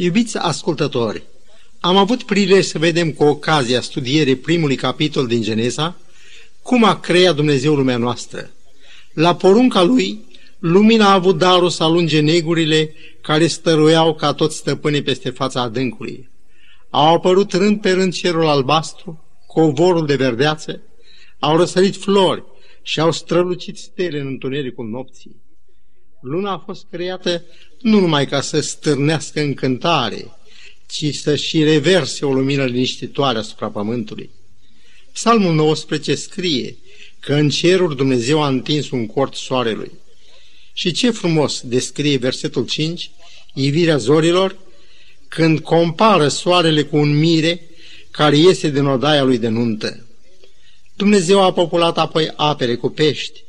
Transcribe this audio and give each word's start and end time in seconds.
Iubiți 0.00 0.36
ascultători, 0.36 1.22
am 1.80 1.96
avut 1.96 2.22
prilej 2.22 2.64
să 2.64 2.78
vedem 2.78 3.12
cu 3.12 3.24
ocazia 3.24 3.80
studierii 3.80 4.36
primului 4.36 4.76
capitol 4.76 5.26
din 5.26 5.42
Geneza 5.42 5.96
cum 6.62 6.84
a 6.84 7.00
creat 7.00 7.34
Dumnezeu 7.34 7.74
lumea 7.74 7.96
noastră. 7.96 8.50
La 9.12 9.34
porunca 9.34 9.82
lui, 9.82 10.24
lumina 10.58 11.08
a 11.08 11.12
avut 11.12 11.38
darul 11.38 11.68
să 11.68 11.82
alunge 11.82 12.20
negurile 12.20 12.94
care 13.20 13.46
stăruiau 13.46 14.14
ca 14.14 14.32
toți 14.32 14.56
stăpânii 14.56 15.02
peste 15.02 15.30
fața 15.30 15.60
adâncului. 15.60 16.30
Au 16.90 17.14
apărut 17.14 17.52
rând 17.52 17.80
pe 17.80 17.90
rând 17.90 18.12
cerul 18.12 18.46
albastru, 18.46 19.24
covorul 19.46 20.06
de 20.06 20.16
verdeață, 20.16 20.82
au 21.38 21.56
răsărit 21.56 21.96
flori 21.96 22.44
și 22.82 23.00
au 23.00 23.12
strălucit 23.12 23.76
stele 23.78 24.20
în 24.20 24.26
întunericul 24.26 24.88
nopții. 24.88 25.36
Luna 26.20 26.52
a 26.52 26.58
fost 26.58 26.86
creată 26.90 27.44
nu 27.80 28.00
numai 28.00 28.26
ca 28.26 28.40
să 28.40 28.60
stârnească 28.60 29.40
încântare, 29.40 30.32
ci 30.86 31.14
să 31.14 31.36
și 31.36 31.62
reverse 31.62 32.24
o 32.24 32.32
lumină 32.32 32.64
liniștitoare 32.64 33.38
asupra 33.38 33.68
pământului. 33.68 34.30
Psalmul 35.12 35.54
19 35.54 36.14
scrie 36.14 36.76
că 37.20 37.34
în 37.34 37.48
ceruri 37.48 37.96
Dumnezeu 37.96 38.42
a 38.42 38.48
întins 38.48 38.90
un 38.90 39.06
cort 39.06 39.34
soarelui. 39.34 39.92
Și 40.72 40.92
ce 40.92 41.10
frumos 41.10 41.60
descrie 41.60 42.16
versetul 42.16 42.66
5, 42.66 43.10
ivirea 43.54 43.96
zorilor, 43.96 44.58
când 45.28 45.60
compară 45.60 46.28
soarele 46.28 46.82
cu 46.82 46.96
un 46.96 47.18
mire 47.18 47.70
care 48.10 48.36
iese 48.36 48.70
din 48.70 48.84
odaia 48.84 49.22
lui 49.22 49.38
de 49.38 49.48
nuntă. 49.48 50.06
Dumnezeu 50.96 51.42
a 51.42 51.52
populat 51.52 51.98
apoi 51.98 52.32
apele 52.36 52.74
cu 52.74 52.88
pești 52.88 53.42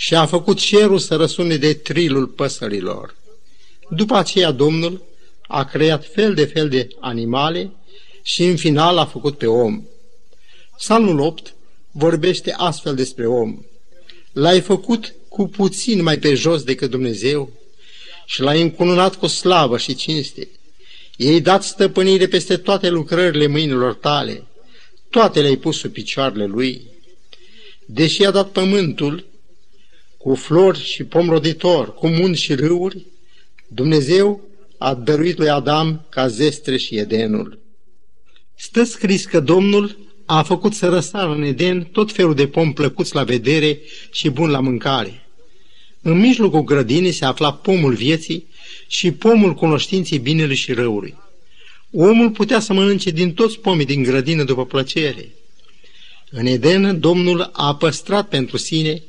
și 0.00 0.14
a 0.14 0.26
făcut 0.26 0.58
cerul 0.58 0.98
să 0.98 1.16
răsune 1.16 1.56
de 1.56 1.74
trilul 1.74 2.26
păsărilor. 2.26 3.16
După 3.90 4.16
aceea 4.16 4.50
Domnul 4.50 5.02
a 5.46 5.64
creat 5.64 6.06
fel 6.06 6.34
de 6.34 6.44
fel 6.44 6.68
de 6.68 6.88
animale 7.00 7.72
și 8.22 8.44
în 8.44 8.56
final 8.56 8.98
a 8.98 9.06
făcut 9.06 9.38
pe 9.38 9.46
om. 9.46 9.82
Psalmul 10.76 11.20
8 11.20 11.54
vorbește 11.90 12.54
astfel 12.56 12.94
despre 12.94 13.26
om. 13.26 13.62
L-ai 14.32 14.60
făcut 14.60 15.14
cu 15.28 15.48
puțin 15.48 16.02
mai 16.02 16.18
pe 16.18 16.34
jos 16.34 16.62
decât 16.62 16.90
Dumnezeu 16.90 17.50
și 18.26 18.40
l-ai 18.40 18.62
încununat 18.62 19.14
cu 19.14 19.26
slavă 19.26 19.78
și 19.78 19.94
cinste. 19.94 20.48
Ei 21.16 21.40
dat 21.40 21.62
stăpânire 21.62 22.26
peste 22.26 22.56
toate 22.56 22.88
lucrările 22.88 23.46
mâinilor 23.46 23.94
tale, 23.94 24.46
toate 25.10 25.40
le-ai 25.40 25.56
pus 25.56 25.78
sub 25.78 25.92
picioarele 25.92 26.46
lui. 26.46 26.82
Deși 27.86 28.24
a 28.24 28.30
dat 28.30 28.50
pământul, 28.50 29.27
cu 30.18 30.34
flori 30.34 30.84
și 30.84 31.04
pom 31.04 31.28
roditor, 31.28 31.94
cu 31.94 32.08
munți 32.08 32.40
și 32.40 32.54
râuri, 32.54 33.06
Dumnezeu 33.68 34.40
a 34.78 34.94
dăruit 34.94 35.38
lui 35.38 35.48
Adam 35.48 36.06
ca 36.08 36.28
zestre 36.28 36.76
și 36.76 36.96
Edenul. 36.96 37.58
Stă 38.54 38.84
scris 38.84 39.24
că 39.24 39.40
Domnul 39.40 39.98
a 40.24 40.42
făcut 40.42 40.74
să 40.74 40.88
răsară 40.88 41.32
în 41.32 41.42
Eden 41.42 41.82
tot 41.82 42.12
felul 42.12 42.34
de 42.34 42.46
pom 42.46 42.72
plăcuți 42.72 43.14
la 43.14 43.24
vedere 43.24 43.78
și 44.12 44.30
bun 44.30 44.50
la 44.50 44.60
mâncare. 44.60 45.26
În 46.02 46.18
mijlocul 46.18 46.62
grădinii 46.62 47.12
se 47.12 47.24
afla 47.24 47.52
pomul 47.52 47.94
vieții 47.94 48.46
și 48.86 49.12
pomul 49.12 49.54
cunoștinței 49.54 50.18
binelui 50.18 50.54
și 50.54 50.72
răului. 50.72 51.14
Omul 51.92 52.30
putea 52.30 52.60
să 52.60 52.72
mănânce 52.72 53.10
din 53.10 53.32
toți 53.32 53.58
pomii 53.58 53.84
din 53.84 54.02
grădină 54.02 54.44
după 54.44 54.66
plăcere. 54.66 55.28
În 56.30 56.46
Eden, 56.46 57.00
Domnul 57.00 57.50
a 57.52 57.74
păstrat 57.76 58.28
pentru 58.28 58.56
sine 58.56 59.02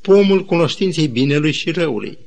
pomul 0.00 0.44
cunoștinței 0.44 1.06
binelui 1.06 1.52
și 1.52 1.70
răului. 1.70 2.18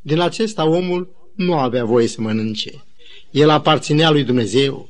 Din 0.00 0.20
acesta 0.20 0.68
omul 0.68 1.30
nu 1.34 1.58
avea 1.58 1.84
voie 1.84 2.06
să 2.06 2.20
mănânce. 2.20 2.84
El 3.30 3.50
aparținea 3.50 4.10
lui 4.10 4.24
Dumnezeu. 4.24 4.88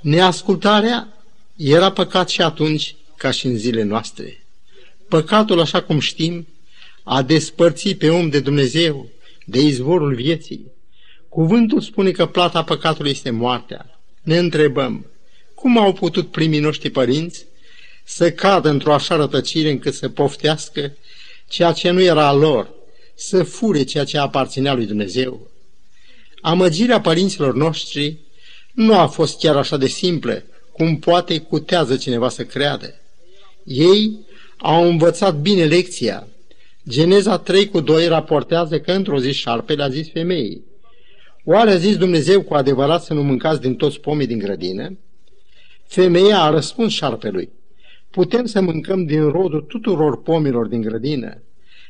Neascultarea 0.00 1.22
era 1.56 1.92
păcat 1.92 2.28
și 2.28 2.42
atunci 2.42 2.96
ca 3.16 3.30
și 3.30 3.46
în 3.46 3.56
zile 3.56 3.82
noastre. 3.82 4.44
Păcatul, 5.08 5.60
așa 5.60 5.82
cum 5.82 5.98
știm, 5.98 6.46
a 7.02 7.22
despărțit 7.22 7.98
pe 7.98 8.10
om 8.10 8.28
de 8.28 8.40
Dumnezeu, 8.40 9.08
de 9.44 9.60
izvorul 9.60 10.14
vieții. 10.14 10.66
Cuvântul 11.28 11.80
spune 11.80 12.10
că 12.10 12.26
plata 12.26 12.64
păcatului 12.64 13.10
este 13.10 13.30
moartea. 13.30 14.00
Ne 14.22 14.38
întrebăm, 14.38 15.06
cum 15.54 15.78
au 15.78 15.92
putut 15.92 16.30
primii 16.30 16.60
noștri 16.60 16.90
părinți 16.90 17.44
să 18.10 18.30
cadă 18.30 18.68
într-o 18.68 18.92
așa 18.92 19.16
rătăcire 19.16 19.70
încât 19.70 19.94
să 19.94 20.08
poftească 20.08 20.92
ceea 21.48 21.72
ce 21.72 21.90
nu 21.90 22.00
era 22.00 22.26
a 22.26 22.32
lor, 22.32 22.70
să 23.14 23.42
fure 23.42 23.82
ceea 23.82 24.04
ce 24.04 24.18
aparținea 24.18 24.74
lui 24.74 24.86
Dumnezeu. 24.86 25.50
Amăgirea 26.40 27.00
părinților 27.00 27.54
noștri 27.54 28.16
nu 28.72 28.98
a 28.98 29.06
fost 29.06 29.38
chiar 29.38 29.56
așa 29.56 29.76
de 29.76 29.86
simplă, 29.86 30.42
cum 30.72 30.98
poate 30.98 31.38
cutează 31.38 31.96
cineva 31.96 32.28
să 32.28 32.44
creadă. 32.44 32.94
Ei 33.64 34.18
au 34.56 34.88
învățat 34.88 35.34
bine 35.36 35.64
lecția. 35.64 36.28
Geneza 36.88 37.38
3 37.38 37.68
cu 37.68 37.80
2 37.80 38.06
raportează 38.06 38.80
că 38.80 38.92
într-o 38.92 39.20
zi 39.20 39.32
șarpele 39.32 39.82
a 39.82 39.88
zis 39.88 40.10
femeii, 40.10 40.64
Oare 41.44 41.70
a 41.70 41.76
zis 41.76 41.96
Dumnezeu 41.96 42.42
cu 42.42 42.54
adevărat 42.54 43.02
să 43.02 43.14
nu 43.14 43.22
mâncați 43.22 43.60
din 43.60 43.74
toți 43.74 44.00
pomii 44.00 44.26
din 44.26 44.38
grădină? 44.38 44.98
Femeia 45.86 46.40
a 46.40 46.50
răspuns 46.50 46.92
șarpelui, 46.92 47.50
putem 48.10 48.46
să 48.46 48.60
mâncăm 48.60 49.04
din 49.04 49.28
rodul 49.28 49.60
tuturor 49.60 50.22
pomilor 50.22 50.66
din 50.66 50.80
grădină, 50.80 51.42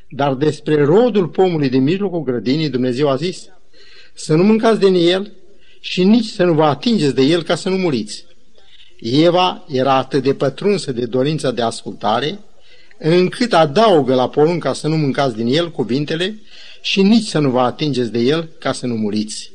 dar 0.09 0.35
despre 0.35 0.85
rodul 0.85 1.29
pomului 1.29 1.69
din 1.69 1.83
mijlocul 1.83 2.23
grădinii 2.23 2.69
Dumnezeu 2.69 3.09
a 3.09 3.17
zis, 3.17 3.49
să 4.15 4.35
nu 4.35 4.43
mâncați 4.43 4.79
din 4.79 4.95
el 4.95 5.33
și 5.81 6.05
nici 6.05 6.27
să 6.27 6.45
nu 6.45 6.53
vă 6.53 6.65
atingeți 6.65 7.15
de 7.15 7.23
el 7.23 7.43
ca 7.43 7.55
să 7.55 7.69
nu 7.69 7.77
muriți. 7.77 8.25
Eva 9.01 9.65
era 9.69 9.95
atât 9.95 10.23
de 10.23 10.35
pătrunsă 10.35 10.93
de 10.93 11.07
dorința 11.07 11.51
de 11.51 11.63
ascultare, 11.63 12.39
încât 12.99 13.53
adaugă 13.53 14.15
la 14.15 14.29
porunca 14.29 14.73
să 14.73 14.89
nu 14.89 14.97
mâncați 14.97 15.37
din 15.37 15.47
el 15.47 15.71
cuvintele 15.71 16.39
și 16.83 17.03
nici 17.03 17.27
să 17.27 17.39
nu 17.39 17.51
vă 17.51 17.61
atingeți 17.61 18.13
de 18.13 18.19
el 18.19 18.49
ca 18.59 18.73
să 18.73 18.87
nu 18.87 18.95
muriți. 18.95 19.53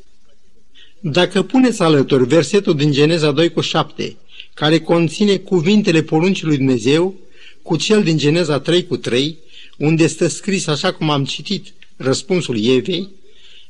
Dacă 1.00 1.42
puneți 1.42 1.82
alături 1.82 2.26
versetul 2.26 2.76
din 2.76 2.92
Geneza 2.92 3.32
2 3.32 3.52
cu 3.52 3.62
7, 3.62 4.16
care 4.54 4.80
conține 4.80 5.38
cuvintele 5.38 6.02
poruncii 6.02 6.46
lui 6.46 6.58
Dumnezeu, 6.58 7.16
cu 7.62 7.76
cel 7.76 8.04
din 8.04 8.18
Geneza 8.18 8.60
3 8.60 8.88
cu 8.88 8.98
3, 8.98 9.38
unde 9.78 10.08
stă 10.08 10.28
scris 10.28 10.68
așa 10.68 10.94
cum 10.94 11.10
am 11.10 11.26
citit 11.26 11.74
răspunsul 11.98 12.66
Evei, 12.66 13.10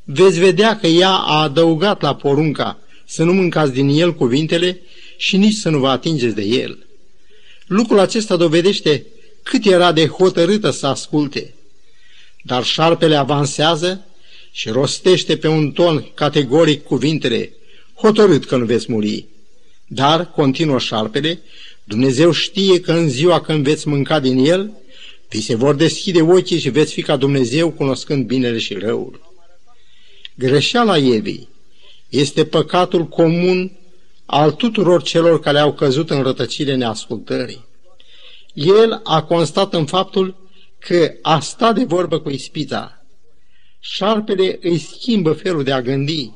veți 0.03 0.39
vedea 0.39 0.79
că 0.79 0.87
ea 0.87 1.09
a 1.11 1.41
adăugat 1.41 2.01
la 2.01 2.15
porunca 2.15 2.79
să 3.05 3.23
nu 3.23 3.33
mâncați 3.33 3.73
din 3.73 3.87
el 3.89 4.13
cuvintele 4.13 4.79
și 5.17 5.37
nici 5.37 5.53
să 5.53 5.69
nu 5.69 5.79
vă 5.79 5.89
atingeți 5.89 6.35
de 6.35 6.41
el. 6.41 6.85
Lucrul 7.67 7.99
acesta 7.99 8.35
dovedește 8.35 9.05
cât 9.43 9.65
era 9.65 9.91
de 9.91 10.07
hotărâtă 10.07 10.69
să 10.69 10.87
asculte. 10.87 11.53
Dar 12.41 12.63
șarpele 12.63 13.15
avansează 13.15 14.05
și 14.51 14.69
rostește 14.69 15.37
pe 15.37 15.47
un 15.47 15.71
ton 15.71 16.05
categoric 16.13 16.83
cuvintele, 16.83 17.51
hotărât 17.95 18.45
că 18.45 18.55
nu 18.55 18.65
veți 18.65 18.91
muri. 18.91 19.25
Dar, 19.87 20.31
continuă 20.31 20.79
șarpele, 20.79 21.41
Dumnezeu 21.83 22.31
știe 22.31 22.79
că 22.79 22.91
în 22.91 23.09
ziua 23.09 23.41
când 23.41 23.63
veți 23.63 23.87
mânca 23.87 24.19
din 24.19 24.37
el, 24.37 24.71
vi 25.29 25.41
se 25.41 25.55
vor 25.55 25.75
deschide 25.75 26.21
ochii 26.21 26.59
și 26.59 26.69
veți 26.69 26.93
fi 26.93 27.01
ca 27.01 27.15
Dumnezeu 27.15 27.71
cunoscând 27.71 28.25
binele 28.25 28.57
și 28.57 28.73
răul. 28.73 29.31
Greșeala 30.35 30.97
Evei 30.97 31.47
este 32.09 32.45
păcatul 32.45 33.07
comun 33.07 33.71
al 34.25 34.51
tuturor 34.51 35.03
celor 35.03 35.39
care 35.39 35.59
au 35.59 35.73
căzut 35.73 36.09
în 36.09 36.21
rătăcire 36.21 36.75
neascultării. 36.75 37.65
El 38.53 39.01
a 39.03 39.23
constat 39.23 39.73
în 39.73 39.85
faptul 39.85 40.35
că 40.79 41.13
a 41.21 41.39
sta 41.39 41.73
de 41.73 41.83
vorbă 41.83 42.19
cu 42.19 42.29
ispita. 42.29 43.05
Șarpele 43.79 44.59
îi 44.61 44.77
schimbă 44.77 45.33
felul 45.33 45.63
de 45.63 45.71
a 45.71 45.81
gândi 45.81 46.31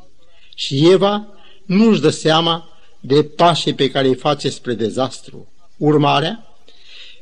și 0.55 0.89
Eva 0.89 1.27
nu-și 1.65 2.01
dă 2.01 2.09
seama 2.09 2.69
de 2.99 3.23
pașii 3.23 3.73
pe 3.73 3.89
care 3.89 4.07
îi 4.07 4.15
face 4.15 4.49
spre 4.49 4.73
dezastru. 4.73 5.47
Urmarea? 5.77 6.47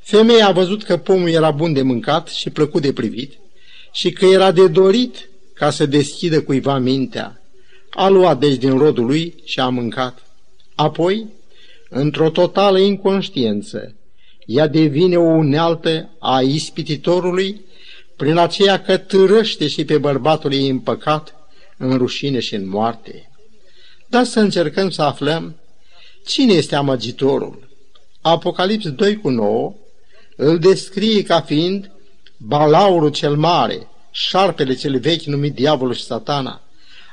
Femeia 0.02 0.48
a 0.48 0.52
văzut 0.52 0.84
că 0.84 0.98
pomul 0.98 1.30
era 1.30 1.52
bun 1.52 1.74
de 1.74 1.82
mâncat 1.82 2.28
și 2.28 2.50
plăcut 2.50 2.82
de 2.82 2.94
privit 2.94 3.34
și 3.92 4.12
că 4.12 4.26
era 4.26 4.52
de 4.52 4.68
dorit 4.68 5.30
ca 5.54 5.70
să 5.70 5.86
deschidă 5.86 6.42
cuiva 6.42 6.78
mintea. 6.78 7.42
A 7.90 8.08
luat 8.08 8.40
deci 8.40 8.56
din 8.58 8.78
rodul 8.78 9.06
lui 9.06 9.36
și 9.44 9.60
a 9.60 9.70
mâncat. 9.70 10.26
Apoi, 10.76 11.26
într-o 11.90 12.30
totală 12.30 12.80
inconștiență, 12.80 13.96
ea 14.46 14.68
devine 14.68 15.18
o 15.18 15.22
unealtă 15.22 16.10
a 16.20 16.42
ispititorului 16.42 17.62
prin 18.16 18.38
aceea 18.38 18.82
că 18.82 18.98
târăște 18.98 19.68
și 19.68 19.86
pe 19.86 19.98
bărbatul 19.98 20.54
ei 20.54 20.70
împăcat 20.70 21.36
în 21.78 21.98
rușine 21.98 22.40
și 22.40 22.56
în 22.56 22.68
moarte. 22.68 23.30
Dar 24.08 24.24
să 24.24 24.40
încercăm 24.40 24.90
să 24.90 25.02
aflăm 25.02 25.56
cine 26.26 26.54
este 26.54 26.76
amăgitorul. 26.76 27.68
Apocalips 28.22 28.90
2 28.90 29.18
cu 29.18 29.30
9 29.30 29.74
îl 30.36 30.60
descrie 30.60 31.24
ca 31.24 31.42
fiind 31.42 31.92
balaurul 32.38 33.10
cel 33.10 33.36
mare, 33.36 33.88
șarpele 34.12 34.74
cel 34.74 35.00
vechi 35.00 35.24
numit 35.24 35.54
diavolul 35.54 35.94
și 35.94 36.04
satana, 36.04 36.62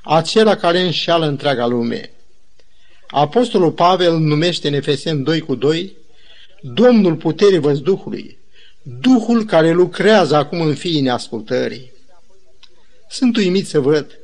acela 0.03 0.57
care 0.57 0.81
înșeală 0.81 1.27
întreaga 1.27 1.67
lume. 1.67 2.11
Apostolul 3.07 3.73
Pavel 3.73 4.19
numește 4.19 4.69
în 4.69 4.75
Efesen 4.75 5.23
2 5.23 5.41
cu 5.41 5.55
2 5.55 5.97
Domnul 6.61 7.15
puterii 7.17 7.59
văzduhului, 7.59 8.39
Duhul 8.83 9.45
care 9.45 9.73
lucrează 9.73 10.37
acum 10.37 10.61
în 10.61 10.75
fiii 10.75 11.01
neascultării. 11.01 11.93
Sunt 13.11 13.37
uimit 13.37 13.67
să 13.67 13.81
văd 13.81 14.19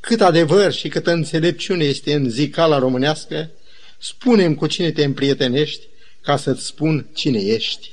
cât 0.00 0.20
adevăr 0.20 0.72
și 0.72 0.88
câtă 0.88 1.10
înțelepciune 1.10 1.84
este 1.84 2.14
în 2.14 2.30
zicala 2.30 2.78
românească, 2.78 3.50
spunem 3.98 4.54
cu 4.54 4.66
cine 4.66 4.90
te 4.90 5.04
împrietenești 5.04 5.86
ca 6.20 6.36
să-ți 6.36 6.66
spun 6.66 7.06
cine 7.14 7.38
ești. 7.38 7.90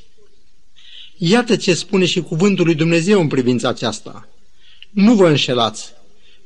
Iată 1.17 1.55
ce 1.55 1.73
spune 1.73 2.05
și 2.05 2.21
cuvântul 2.21 2.65
lui 2.65 2.75
Dumnezeu 2.75 3.19
în 3.19 3.27
privința 3.27 3.67
aceasta. 3.67 4.29
Nu 4.89 5.13
vă 5.13 5.27
înșelați. 5.27 5.93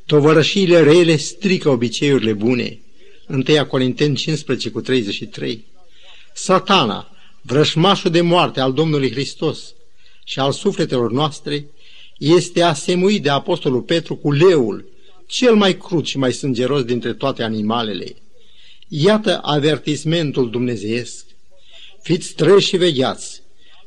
Tovărășiile 0.06 0.83
rele 0.83 1.15
strică 1.15 1.69
obiceiurile 1.69 2.33
bune. 2.33 2.79
1 3.27 3.65
Corinteni 3.65 4.15
15 4.15 4.69
cu 4.69 4.81
33. 4.81 5.65
Satana, 6.33 7.11
vrășmașul 7.41 8.11
de 8.11 8.21
moarte 8.21 8.59
al 8.59 8.73
Domnului 8.73 9.11
Hristos 9.11 9.73
și 10.23 10.39
al 10.39 10.51
sufletelor 10.51 11.11
noastre, 11.11 11.65
este 12.17 12.61
asemuit 12.61 13.23
de 13.23 13.29
Apostolul 13.29 13.81
Petru 13.81 14.15
cu 14.15 14.31
leul, 14.31 14.85
cel 15.27 15.56
mai 15.56 15.77
crud 15.77 16.06
și 16.06 16.17
mai 16.17 16.33
sângeros 16.33 16.83
dintre 16.83 17.13
toate 17.13 17.44
animalele. 17.44 18.15
Iată 18.91 19.39
avertismentul 19.41 20.50
dumnezeiesc. 20.50 21.25
Fiți 22.01 22.33
treși 22.33 22.68
și 22.68 22.77
vegheați, 22.77 23.41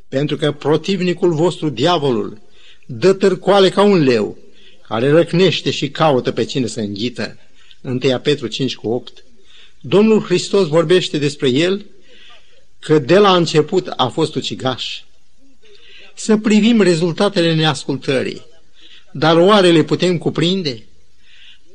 pentru 0.08 0.36
că 0.36 0.52
protivnicul 0.52 1.34
vostru, 1.34 1.68
diavolul, 1.68 2.40
dă 2.86 3.12
târcoale 3.12 3.68
ca 3.68 3.82
un 3.82 4.02
leu, 4.02 4.38
care 4.88 5.10
răcnește 5.10 5.70
și 5.70 5.90
caută 5.90 6.32
pe 6.32 6.44
cine 6.44 6.66
să 6.66 6.80
înghită. 6.80 7.38
1 7.80 7.98
Petru 8.22 8.46
5 8.46 8.74
cu 8.74 8.88
8. 8.88 9.24
Domnul 9.80 10.22
Hristos 10.22 10.66
vorbește 10.66 11.18
despre 11.18 11.48
el 11.48 11.86
că 12.78 12.98
de 12.98 13.18
la 13.18 13.36
început 13.36 13.92
a 13.96 14.06
fost 14.06 14.34
ucigaș. 14.34 15.00
Să 16.14 16.36
privim 16.36 16.80
rezultatele 16.80 17.54
neascultării, 17.54 18.42
dar 19.12 19.36
oare 19.36 19.70
le 19.70 19.82
putem 19.82 20.18
cuprinde? 20.18 20.86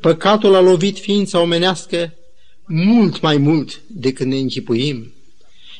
Păcatul 0.01 0.55
a 0.55 0.59
lovit 0.59 0.99
ființa 0.99 1.39
omenească 1.39 2.16
mult 2.67 3.21
mai 3.21 3.37
mult 3.37 3.81
decât 3.87 4.25
ne 4.25 4.37
închipuim. 4.37 5.11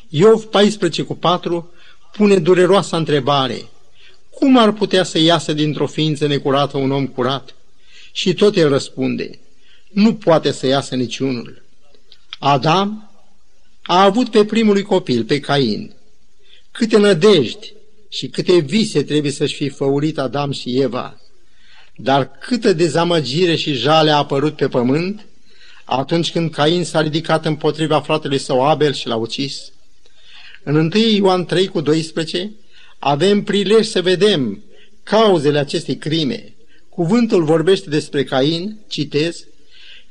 Iov 0.10 0.44
14 0.44 1.02
cu 1.02 1.16
4 1.16 1.72
pune 2.12 2.38
dureroasa 2.38 2.98
întrebare. 2.98 3.62
Cum 4.30 4.58
ar 4.58 4.72
putea 4.72 5.04
să 5.04 5.20
iasă 5.20 5.54
dintr-o 5.54 5.88
ființă 5.88 6.28
necurată 6.28 6.78
un 6.78 6.92
om 6.92 7.08
curat? 7.08 7.56
Și 8.12 8.34
tot 8.34 8.56
el 8.56 8.70
răspunde. 8.70 9.40
Nu 9.90 10.14
poate 10.14 10.52
să 10.52 10.68
iasă 10.68 10.96
niciunul. 10.96 11.62
Adam 12.40 13.12
a 13.82 14.04
avut 14.04 14.30
pe 14.30 14.46
primul 14.46 14.82
copil, 14.82 15.24
pe 15.24 15.40
Cain. 15.40 15.94
Câte 16.72 16.98
nădejdi 16.98 17.74
și 18.10 18.28
câte 18.28 18.58
vise 18.58 19.04
trebuie 19.04 19.32
să-și 19.32 19.56
fi 19.56 19.70
făurit 19.70 20.18
Adam 20.18 20.52
și 20.52 20.80
Eva. 20.80 21.22
Dar 21.96 22.32
câtă 22.40 22.74
dezamăgire 22.74 23.56
și 23.56 23.74
jale 23.74 24.12
a 24.12 24.18
apărut 24.18 24.56
pe 24.56 24.68
pământ 24.68 25.27
atunci 25.90 26.32
când 26.32 26.52
Cain 26.52 26.84
s-a 26.84 27.02
ridicat 27.02 27.46
împotriva 27.46 28.00
fratelui 28.00 28.38
său 28.38 28.66
Abel 28.66 28.94
și 28.94 29.08
l-a 29.08 29.16
ucis. 29.16 29.72
În 30.64 30.76
1 30.76 30.90
Ioan 30.96 31.46
3 31.46 31.68
cu 31.68 31.82
12 31.82 32.52
avem 33.00 33.44
prilej 33.44 33.86
să 33.86 34.02
vedem 34.02 34.64
cauzele 35.04 35.60
acestei 35.60 35.98
crime. 35.98 36.54
Cuvântul 36.90 37.44
vorbește 37.44 37.90
despre 37.90 38.24
Cain, 38.24 38.78
citez, 38.88 39.46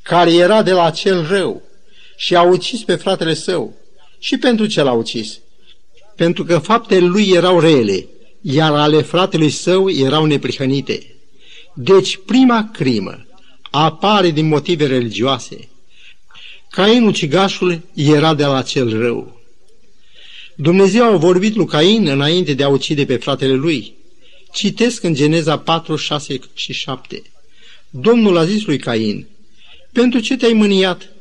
care 0.02 0.34
era 0.34 0.62
de 0.62 0.72
la 0.72 0.90
cel 0.90 1.26
rău 1.26 1.62
și 2.16 2.36
a 2.36 2.42
ucis 2.42 2.82
pe 2.82 2.94
fratele 2.94 3.34
său. 3.34 3.74
Și 4.18 4.36
pentru 4.36 4.66
ce 4.66 4.82
l-a 4.82 4.92
ucis? 4.92 5.38
Pentru 6.14 6.44
că 6.44 6.58
faptele 6.58 7.06
lui 7.06 7.28
erau 7.28 7.60
rele, 7.60 8.06
iar 8.40 8.72
ale 8.72 9.02
fratelui 9.02 9.50
său 9.50 9.90
erau 9.90 10.24
neprihănite. 10.24 11.16
Deci 11.74 12.18
prima 12.26 12.70
crimă 12.72 13.25
apare 13.84 14.30
din 14.30 14.48
motive 14.48 14.86
religioase. 14.86 15.68
Cain 16.70 17.02
ucigașul 17.02 17.82
era 17.94 18.34
de 18.34 18.44
la 18.44 18.62
cel 18.62 18.98
rău. 18.98 19.40
Dumnezeu 20.54 21.04
a 21.04 21.16
vorbit 21.16 21.54
lui 21.54 21.66
Cain 21.66 22.06
înainte 22.06 22.54
de 22.54 22.62
a 22.62 22.68
ucide 22.68 23.04
pe 23.04 23.16
fratele 23.16 23.52
lui. 23.52 23.94
Citesc 24.52 25.02
în 25.02 25.14
Geneza 25.14 25.58
4, 25.58 25.96
6 25.96 26.40
și 26.54 26.72
7. 26.72 27.22
Domnul 27.90 28.36
a 28.36 28.44
zis 28.44 28.64
lui 28.64 28.78
Cain, 28.78 29.26
pentru 29.92 30.20
ce 30.20 30.36
te-ai 30.36 30.52
mâniat 30.52 31.12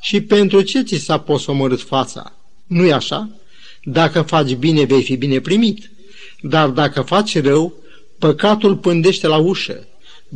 și 0.00 0.20
pentru 0.20 0.60
ce 0.60 0.82
ți 0.82 0.96
s-a 0.96 1.18
posomorât 1.18 1.82
fața? 1.82 2.32
Nu-i 2.66 2.92
așa? 2.92 3.30
Dacă 3.82 4.22
faci 4.22 4.54
bine, 4.54 4.84
vei 4.84 5.02
fi 5.02 5.16
bine 5.16 5.40
primit. 5.40 5.90
Dar 6.40 6.68
dacă 6.68 7.00
faci 7.00 7.40
rău, 7.40 7.74
păcatul 8.18 8.76
pândește 8.76 9.26
la 9.26 9.36
ușă 9.36 9.86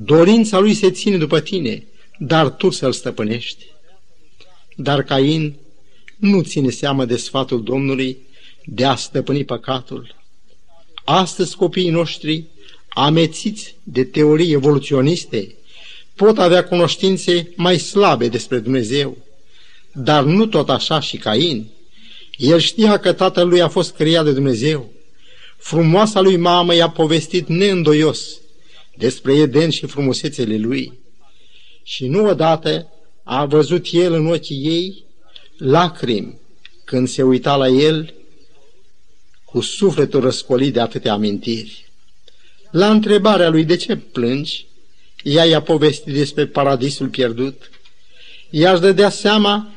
Dorința 0.05 0.59
lui 0.59 0.75
se 0.75 0.91
ține 0.91 1.17
după 1.17 1.41
tine, 1.41 1.87
dar 2.19 2.51
tu 2.51 2.71
să-l 2.71 2.93
stăpânești. 2.93 3.65
Dar 4.77 5.03
Cain 5.03 5.57
nu 6.17 6.43
ține 6.43 6.71
seamă 6.71 7.05
de 7.05 7.17
sfatul 7.17 7.63
Domnului 7.63 8.17
de 8.65 8.85
a 8.85 8.95
stăpâni 8.95 9.45
păcatul. 9.45 10.15
Astăzi 11.05 11.57
copiii 11.57 11.91
noștri, 11.91 12.45
amețiți 12.89 13.75
de 13.83 14.05
teorii 14.05 14.53
evoluționiste, 14.53 15.55
pot 16.15 16.39
avea 16.39 16.65
cunoștințe 16.65 17.53
mai 17.57 17.79
slabe 17.79 18.29
despre 18.29 18.59
Dumnezeu, 18.59 19.17
dar 19.93 20.25
nu 20.25 20.47
tot 20.47 20.69
așa 20.69 21.01
și 21.01 21.17
Cain. 21.17 21.67
El 22.37 22.59
știa 22.59 22.99
că 22.99 23.13
tatăl 23.13 23.49
lui 23.49 23.61
a 23.61 23.69
fost 23.69 23.95
creat 23.95 24.25
de 24.25 24.33
Dumnezeu. 24.33 24.93
Frumoasa 25.57 26.21
lui 26.21 26.37
mamă 26.37 26.75
i-a 26.75 26.91
povestit 26.91 27.49
neîndoios 27.49 28.41
despre 28.99 29.35
Eden 29.35 29.71
și 29.71 29.87
frumusețele 29.87 30.57
lui. 30.57 30.99
Și 31.83 32.07
nu 32.07 32.27
odată 32.27 32.93
a 33.23 33.45
văzut 33.45 33.87
el 33.93 34.13
în 34.13 34.27
ochii 34.27 34.65
ei 34.65 35.05
lacrimi 35.57 36.39
când 36.85 37.09
se 37.09 37.23
uita 37.23 37.57
la 37.57 37.69
el 37.69 38.15
cu 39.45 39.61
sufletul 39.61 40.21
răscolit 40.21 40.73
de 40.73 40.81
atâtea 40.81 41.13
amintiri. 41.13 41.91
La 42.71 42.91
întrebarea 42.91 43.49
lui 43.49 43.65
de 43.65 43.77
ce 43.77 43.97
plângi, 43.97 44.67
ea 45.23 45.45
i-a 45.45 45.63
povestit 45.63 46.15
despre 46.15 46.47
paradisul 46.47 47.09
pierdut. 47.09 47.71
Ea 48.51 48.73
își 48.73 48.81
dădea 48.81 49.11
seama 49.11 49.73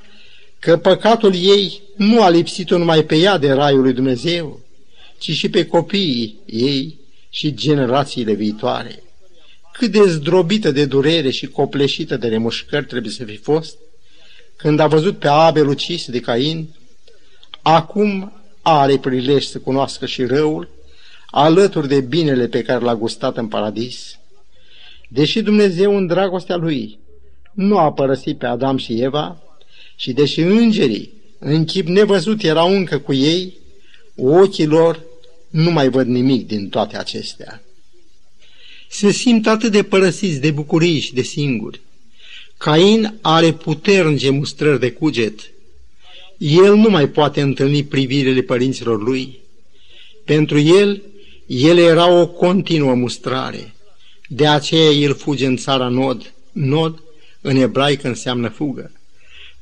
că 0.59 0.77
păcatul 0.77 1.35
ei 1.35 1.81
nu 1.95 2.21
a 2.21 2.29
lipsit 2.29 2.69
numai 2.69 3.03
pe 3.03 3.15
ea 3.15 3.37
de 3.37 3.51
raiul 3.51 3.81
lui 3.81 3.93
Dumnezeu, 3.93 4.59
ci 5.17 5.31
și 5.31 5.49
pe 5.49 5.65
copiii 5.65 6.39
ei 6.45 6.99
și 7.29 7.53
generațiile 7.53 8.33
viitoare 8.33 9.03
cât 9.81 9.91
de 9.91 10.09
zdrobită 10.09 10.71
de 10.71 10.85
durere 10.85 11.29
și 11.29 11.47
copleșită 11.47 12.17
de 12.17 12.27
remușcări 12.27 12.85
trebuie 12.85 13.11
să 13.11 13.23
fi 13.23 13.37
fost, 13.37 13.77
când 14.55 14.79
a 14.79 14.87
văzut 14.87 15.17
pe 15.17 15.27
Abel 15.27 15.67
ucis 15.67 16.09
de 16.09 16.19
Cain, 16.19 16.75
acum 17.61 18.31
are 18.61 18.97
prilej 18.97 19.43
să 19.43 19.59
cunoască 19.59 20.05
și 20.05 20.25
răul, 20.25 20.69
alături 21.25 21.87
de 21.87 22.01
binele 22.01 22.47
pe 22.47 22.61
care 22.61 22.83
l-a 22.83 22.95
gustat 22.95 23.37
în 23.37 23.47
paradis. 23.47 24.19
Deși 25.07 25.41
Dumnezeu 25.41 25.97
în 25.97 26.07
dragostea 26.07 26.55
Lui 26.55 26.99
nu 27.53 27.77
a 27.77 27.91
părăsit 27.93 28.37
pe 28.37 28.45
Adam 28.45 28.77
și 28.77 29.01
Eva, 29.01 29.41
și 29.95 30.13
deși 30.13 30.41
îngerii 30.41 31.13
în 31.39 31.65
chip 31.65 31.87
nevăzut 31.87 32.43
erau 32.43 32.75
încă 32.75 32.97
cu 32.97 33.13
ei, 33.13 33.57
ochii 34.15 34.65
lor 34.65 35.03
nu 35.49 35.71
mai 35.71 35.89
văd 35.89 36.07
nimic 36.07 36.47
din 36.47 36.69
toate 36.69 36.97
acestea 36.97 37.61
se 38.91 39.11
simt 39.11 39.47
atât 39.47 39.71
de 39.71 39.83
părăsiți 39.83 40.39
de 40.39 40.51
bucurii 40.51 40.99
și 40.99 41.13
de 41.13 41.21
singuri. 41.21 41.79
Cain 42.57 43.17
are 43.21 43.53
puternice 43.53 44.29
mustrări 44.29 44.79
de 44.79 44.91
cuget. 44.91 45.51
El 46.37 46.75
nu 46.75 46.89
mai 46.89 47.09
poate 47.09 47.41
întâlni 47.41 47.83
privirile 47.83 48.41
părinților 48.41 49.03
lui. 49.03 49.39
Pentru 50.25 50.59
el, 50.59 51.01
ele 51.47 51.81
erau 51.81 52.17
o 52.17 52.27
continuă 52.27 52.93
mustrare. 52.93 53.73
De 54.27 54.47
aceea 54.47 54.89
el 54.89 55.15
fuge 55.15 55.45
în 55.45 55.57
țara 55.57 55.87
Nod. 55.87 56.33
Nod, 56.51 57.03
în 57.41 57.55
ebraică, 57.55 58.07
înseamnă 58.07 58.49
fugă. 58.49 58.91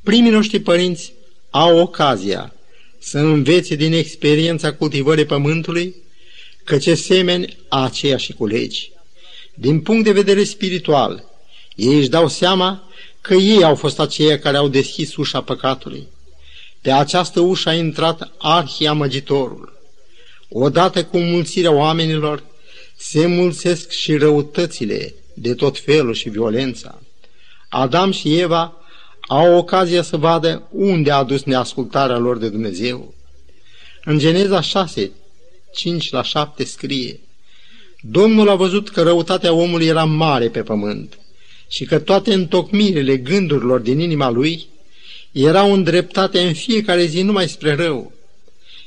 Primii 0.03 0.31
noștri 0.31 0.59
părinți 0.59 1.13
au 1.49 1.77
ocazia 1.77 2.53
să 2.99 3.19
învețe 3.19 3.75
din 3.75 3.93
experiența 3.93 4.73
cultivării 4.73 5.25
pământului 5.25 5.95
că 6.63 6.77
ce 6.77 6.95
semeni 6.95 7.57
aceea 7.67 8.17
și 8.17 8.33
culegi. 8.33 8.91
Din 9.61 9.81
punct 9.81 10.03
de 10.03 10.11
vedere 10.11 10.43
spiritual, 10.43 11.23
ei 11.75 11.97
își 11.97 12.09
dau 12.09 12.27
seama 12.27 12.83
că 13.21 13.33
ei 13.33 13.63
au 13.63 13.75
fost 13.75 13.99
aceia 13.99 14.39
care 14.39 14.57
au 14.57 14.67
deschis 14.67 15.15
ușa 15.15 15.41
păcatului. 15.41 16.07
Pe 16.81 16.91
această 16.91 17.39
ușă 17.39 17.69
a 17.69 17.73
intrat 17.73 18.31
arhiamăgitorul. 18.37 19.77
Odată 20.49 21.03
cu 21.03 21.17
mulțirea 21.17 21.71
oamenilor, 21.71 22.43
se 22.97 23.25
mulțesc 23.25 23.89
și 23.89 24.15
răutățile 24.15 25.13
de 25.33 25.53
tot 25.53 25.79
felul 25.79 26.13
și 26.13 26.29
violența. 26.29 27.01
Adam 27.69 28.11
și 28.11 28.39
Eva 28.39 28.73
au 29.27 29.57
ocazia 29.57 30.01
să 30.01 30.17
vadă 30.17 30.67
unde 30.71 31.11
a 31.11 31.23
dus 31.23 31.43
neascultarea 31.43 32.17
lor 32.17 32.37
de 32.37 32.49
Dumnezeu. 32.49 33.13
În 34.03 34.17
Geneza 34.17 34.61
6, 34.61 35.11
5 35.73 36.11
la 36.11 36.23
7 36.23 36.63
scrie 36.63 37.19
Domnul 38.01 38.49
a 38.49 38.55
văzut 38.55 38.89
că 38.89 39.01
răutatea 39.01 39.53
omului 39.53 39.85
era 39.85 40.03
mare 40.03 40.49
pe 40.49 40.63
pământ 40.63 41.19
și 41.67 41.85
că 41.85 41.99
toate 41.99 42.33
întocmirile 42.33 43.17
gândurilor 43.17 43.79
din 43.79 43.99
inima 43.99 44.29
lui 44.29 44.65
erau 45.31 45.73
îndreptate 45.73 46.39
în 46.39 46.53
fiecare 46.53 47.05
zi 47.05 47.21
numai 47.21 47.47
spre 47.47 47.75
rău. 47.75 48.11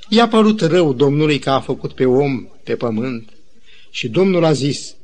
I-a 0.08 0.28
părut 0.28 0.60
rău 0.60 0.92
Domnului 0.92 1.38
că 1.38 1.50
a 1.50 1.60
făcut 1.60 1.92
pe 1.92 2.04
om 2.04 2.48
pe 2.62 2.76
pământ 2.76 3.28
și 3.90 4.08
Domnul 4.08 4.44
a 4.44 4.52
zis, 4.52 4.94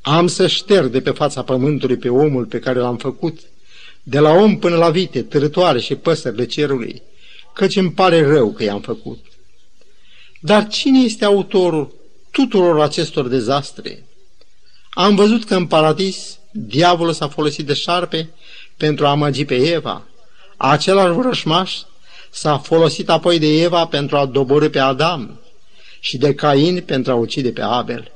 am 0.00 0.26
să 0.26 0.46
șterg 0.46 0.90
de 0.90 1.00
pe 1.00 1.10
fața 1.10 1.42
pământului 1.42 1.96
pe 1.96 2.08
omul 2.08 2.44
pe 2.44 2.58
care 2.58 2.78
l-am 2.78 2.96
făcut, 2.96 3.40
de 4.02 4.18
la 4.18 4.30
om 4.30 4.58
până 4.58 4.76
la 4.76 4.90
vite, 4.90 5.22
târătoare 5.22 5.80
și 5.80 5.94
păsările 5.94 6.46
cerului, 6.46 7.02
căci 7.54 7.76
îmi 7.76 7.92
pare 7.92 8.26
rău 8.26 8.52
că 8.52 8.62
i-am 8.62 8.80
făcut. 8.80 9.24
Dar 10.40 10.68
cine 10.68 10.98
este 10.98 11.24
autorul 11.24 11.94
tuturor 12.34 12.80
acestor 12.80 13.28
dezastre? 13.28 14.06
Am 14.90 15.14
văzut 15.14 15.44
că 15.44 15.54
în 15.54 15.66
paradis 15.66 16.38
diavolul 16.50 17.12
s-a 17.12 17.28
folosit 17.28 17.66
de 17.66 17.74
șarpe 17.74 18.30
pentru 18.76 19.06
a 19.06 19.10
amăgi 19.10 19.44
pe 19.44 19.54
Eva. 19.54 20.06
Același 20.56 21.12
vrășmaș 21.12 21.72
s-a 22.30 22.58
folosit 22.58 23.08
apoi 23.08 23.38
de 23.38 23.62
Eva 23.62 23.86
pentru 23.86 24.16
a 24.16 24.26
doborâ 24.26 24.68
pe 24.68 24.78
Adam 24.78 25.40
și 26.00 26.16
de 26.16 26.34
Cain 26.34 26.80
pentru 26.80 27.12
a 27.12 27.14
ucide 27.14 27.50
pe 27.50 27.60
Abel. 27.62 28.12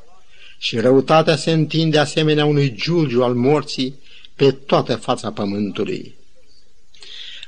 Și 0.58 0.78
răutatea 0.78 1.36
se 1.36 1.50
întinde 1.50 1.98
asemenea 1.98 2.44
unui 2.44 2.74
giulgiu 2.74 3.22
al 3.22 3.34
morții 3.34 3.98
pe 4.34 4.50
toată 4.50 4.96
fața 4.96 5.32
pământului. 5.32 6.14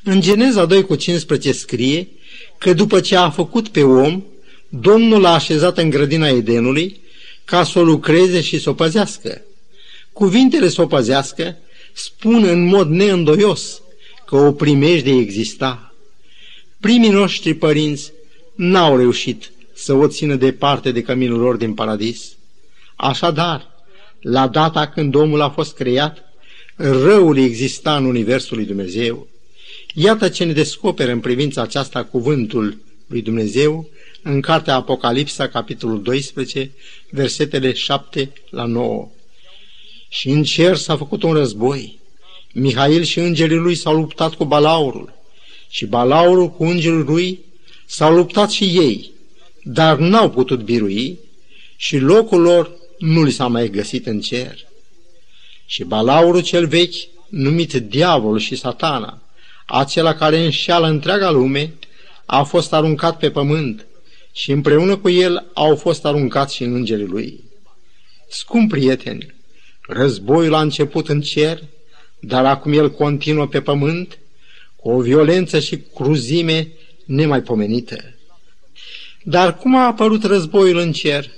În 0.04 0.20
Geneza 0.20 0.64
2 0.64 0.84
cu 0.84 0.94
15 0.94 1.52
scrie 1.52 2.08
că 2.58 2.72
după 2.72 3.00
ce 3.00 3.16
a 3.16 3.30
făcut 3.30 3.68
pe 3.68 3.82
om, 3.82 4.22
Domnul 4.72 5.20
l-a 5.20 5.34
așezat 5.34 5.78
în 5.78 5.90
grădina 5.90 6.28
Edenului 6.28 7.00
ca 7.44 7.64
să 7.64 7.78
o 7.78 7.82
lucreze 7.82 8.40
și 8.40 8.58
să 8.58 8.70
o 8.70 8.74
păzească. 8.74 9.42
Cuvintele 10.12 10.68
să 10.68 10.82
o 10.82 10.86
păzească 10.86 11.56
spun 11.92 12.44
în 12.44 12.66
mod 12.66 12.88
neîndoios 12.88 13.82
că 14.26 14.36
o 14.36 14.52
de 14.52 15.10
exista. 15.10 15.94
Primii 16.80 17.10
noștri 17.10 17.54
părinți 17.54 18.12
n-au 18.54 18.96
reușit 18.96 19.50
să 19.72 19.92
o 19.92 20.08
țină 20.08 20.34
departe 20.34 20.90
de 20.90 21.02
căminul 21.02 21.38
lor 21.38 21.56
din 21.56 21.74
paradis. 21.74 22.36
Așadar, 22.96 23.68
la 24.20 24.48
data 24.48 24.88
când 24.88 25.14
omul 25.14 25.40
a 25.40 25.48
fost 25.48 25.74
creat, 25.74 26.24
răul 26.76 27.38
exista 27.38 27.96
în 27.96 28.04
Universul 28.04 28.56
lui 28.56 28.66
Dumnezeu. 28.66 29.28
Iată 29.94 30.28
ce 30.28 30.44
ne 30.44 30.52
descoperă 30.52 31.12
în 31.12 31.20
privința 31.20 31.62
aceasta 31.62 32.04
cuvântul 32.04 32.78
lui 33.06 33.22
Dumnezeu 33.22 33.88
în 34.22 34.40
cartea 34.40 34.74
Apocalipsa, 34.74 35.48
capitolul 35.48 36.02
12, 36.02 36.70
versetele 37.10 37.72
7 37.72 38.32
la 38.50 38.64
9. 38.64 39.08
Și 40.08 40.28
în 40.28 40.42
cer 40.42 40.76
s-a 40.76 40.96
făcut 40.96 41.22
un 41.22 41.32
război. 41.32 41.98
Mihail 42.52 43.02
și 43.02 43.18
îngerii 43.18 43.56
lui 43.56 43.74
s-au 43.74 43.94
luptat 43.94 44.34
cu 44.34 44.44
balaurul 44.44 45.12
și 45.68 45.86
balaurul 45.86 46.50
cu 46.50 46.64
îngerul 46.64 47.04
lui 47.04 47.40
s-au 47.86 48.14
luptat 48.14 48.50
și 48.50 48.64
ei, 48.64 49.10
dar 49.62 49.98
n-au 49.98 50.30
putut 50.30 50.60
birui 50.60 51.18
și 51.76 51.98
locul 51.98 52.40
lor 52.40 52.70
nu 52.98 53.22
li 53.22 53.30
s-a 53.30 53.46
mai 53.46 53.70
găsit 53.70 54.06
în 54.06 54.20
cer. 54.20 54.58
Și 55.66 55.84
balaurul 55.84 56.42
cel 56.42 56.66
vechi, 56.66 56.94
numit 57.28 57.72
diavol 57.72 58.38
și 58.38 58.56
satana, 58.56 59.22
acela 59.66 60.14
care 60.14 60.44
înșeală 60.44 60.86
întreaga 60.86 61.30
lume, 61.30 61.74
a 62.26 62.42
fost 62.42 62.72
aruncat 62.72 63.18
pe 63.18 63.30
pământ 63.30 63.86
și 64.32 64.50
împreună 64.50 64.96
cu 64.96 65.08
el 65.08 65.50
au 65.54 65.76
fost 65.76 66.04
aruncați 66.04 66.54
și 66.54 66.62
în 66.62 66.74
îngerii 66.74 67.06
lui. 67.06 67.44
Scump 68.28 68.70
prieteni, 68.70 69.34
războiul 69.88 70.54
a 70.54 70.60
început 70.60 71.08
în 71.08 71.20
cer, 71.20 71.62
dar 72.20 72.44
acum 72.44 72.72
el 72.72 72.90
continuă 72.90 73.46
pe 73.46 73.60
pământ 73.60 74.18
cu 74.76 74.90
o 74.90 75.00
violență 75.00 75.60
și 75.60 75.78
cruzime 75.94 76.68
nemaipomenită. 77.04 77.96
Dar 79.22 79.56
cum 79.56 79.76
a 79.76 79.86
apărut 79.86 80.24
războiul 80.24 80.78
în 80.78 80.92
cer? 80.92 81.30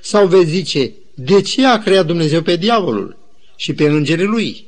Sau 0.00 0.26
veți 0.26 0.50
zice, 0.50 0.92
de 1.14 1.40
ce 1.40 1.66
a 1.66 1.78
creat 1.78 2.06
Dumnezeu 2.06 2.42
pe 2.42 2.56
diavolul 2.56 3.16
și 3.56 3.74
pe 3.74 3.84
îngerii 3.84 4.24
lui? 4.24 4.66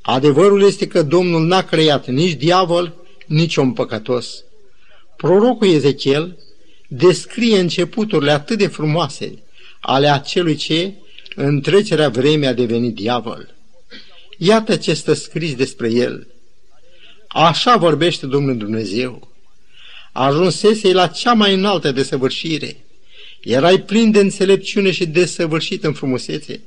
Adevărul 0.00 0.62
este 0.62 0.86
că 0.86 1.02
Domnul 1.02 1.46
n-a 1.46 1.62
creat 1.62 2.06
nici 2.06 2.32
diavol, 2.32 2.94
nici 3.26 3.56
om 3.56 3.72
păcătos. 3.72 4.44
Prorocul 5.22 5.68
Ezechiel 5.68 6.38
descrie 6.88 7.58
începuturile 7.58 8.30
atât 8.30 8.58
de 8.58 8.66
frumoase 8.66 9.38
ale 9.80 10.08
acelui 10.08 10.54
ce, 10.54 10.92
în 11.34 11.60
trecerea 11.60 12.08
vremii, 12.08 12.46
a 12.46 12.52
devenit 12.52 12.94
diavol. 12.94 13.54
Iată 14.38 14.76
ce 14.76 14.94
stă 14.94 15.12
scris 15.12 15.54
despre 15.54 15.90
el. 15.90 16.26
Așa 17.28 17.76
vorbește 17.76 18.26
Domnul 18.26 18.56
Dumnezeu. 18.56 19.28
Ajunsese 20.12 20.92
la 20.92 21.06
cea 21.06 21.32
mai 21.32 21.54
înaltă 21.54 21.92
desăvârșire. 21.92 22.76
Erai 23.40 23.78
plin 23.78 24.10
de 24.10 24.18
înțelepciune 24.18 24.90
și 24.90 25.06
desăvârșit 25.06 25.84
în 25.84 25.92
frumusețe. 25.92 26.60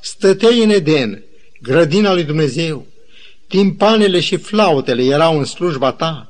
Stăteai 0.00 0.62
în 0.62 0.70
Eden, 0.70 1.22
grădina 1.62 2.12
lui 2.12 2.24
Dumnezeu. 2.24 2.86
Timpanele 3.46 4.20
și 4.20 4.36
flautele 4.36 5.04
erau 5.04 5.38
în 5.38 5.44
slujba 5.44 5.92
ta, 5.92 6.29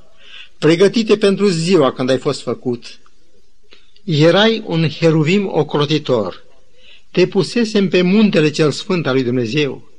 pregătite 0.60 1.16
pentru 1.16 1.48
ziua 1.48 1.92
când 1.92 2.10
ai 2.10 2.18
fost 2.18 2.42
făcut. 2.42 2.98
Erai 4.04 4.62
un 4.66 4.88
heruvim 4.88 5.50
ocrotitor. 5.52 6.44
Te 7.10 7.26
pusesem 7.26 7.88
pe 7.88 8.02
muntele 8.02 8.50
cel 8.50 8.70
sfânt 8.70 9.06
al 9.06 9.12
lui 9.12 9.22
Dumnezeu. 9.22 9.90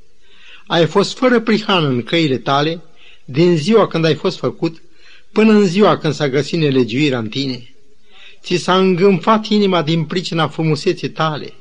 Ai 0.66 0.86
fost 0.86 1.16
fără 1.16 1.40
prihan 1.40 1.84
în 1.84 2.02
căile 2.02 2.38
tale 2.38 2.80
din 3.24 3.56
ziua 3.56 3.86
când 3.86 4.04
ai 4.04 4.14
fost 4.14 4.38
făcut 4.38 4.82
până 5.32 5.52
în 5.52 5.66
ziua 5.66 5.98
când 5.98 6.14
s-a 6.14 6.28
găsit 6.28 6.58
nelegiuirea 6.58 7.18
în 7.18 7.28
tine. 7.28 7.74
Ți 8.42 8.56
s-a 8.56 8.78
îngânfat 8.78 9.46
inima 9.46 9.82
din 9.82 10.04
pricina 10.04 10.48
frumuseții 10.48 11.10
tale. 11.10 11.52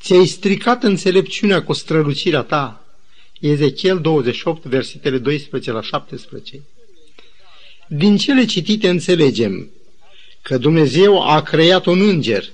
Ți-ai 0.00 0.26
stricat 0.26 0.82
înțelepciunea 0.82 1.62
cu 1.62 1.72
strălucirea 1.72 2.42
ta. 2.42 2.84
Ezechiel 3.40 4.00
28, 4.00 4.64
versetele 4.64 5.18
12 5.18 5.72
la 5.72 5.82
17. 5.82 6.62
Din 7.88 8.16
cele 8.16 8.44
citite 8.44 8.88
înțelegem 8.88 9.70
că 10.42 10.58
Dumnezeu 10.58 11.22
a 11.22 11.42
creat 11.42 11.86
un 11.86 12.08
înger 12.08 12.44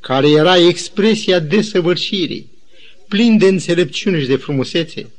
care 0.00 0.30
era 0.30 0.56
expresia 0.56 1.38
desăvârșirii, 1.38 2.50
plin 3.08 3.38
de 3.38 3.46
înțelepciune 3.46 4.20
și 4.20 4.26
de 4.26 4.36
frumusețe 4.36 5.10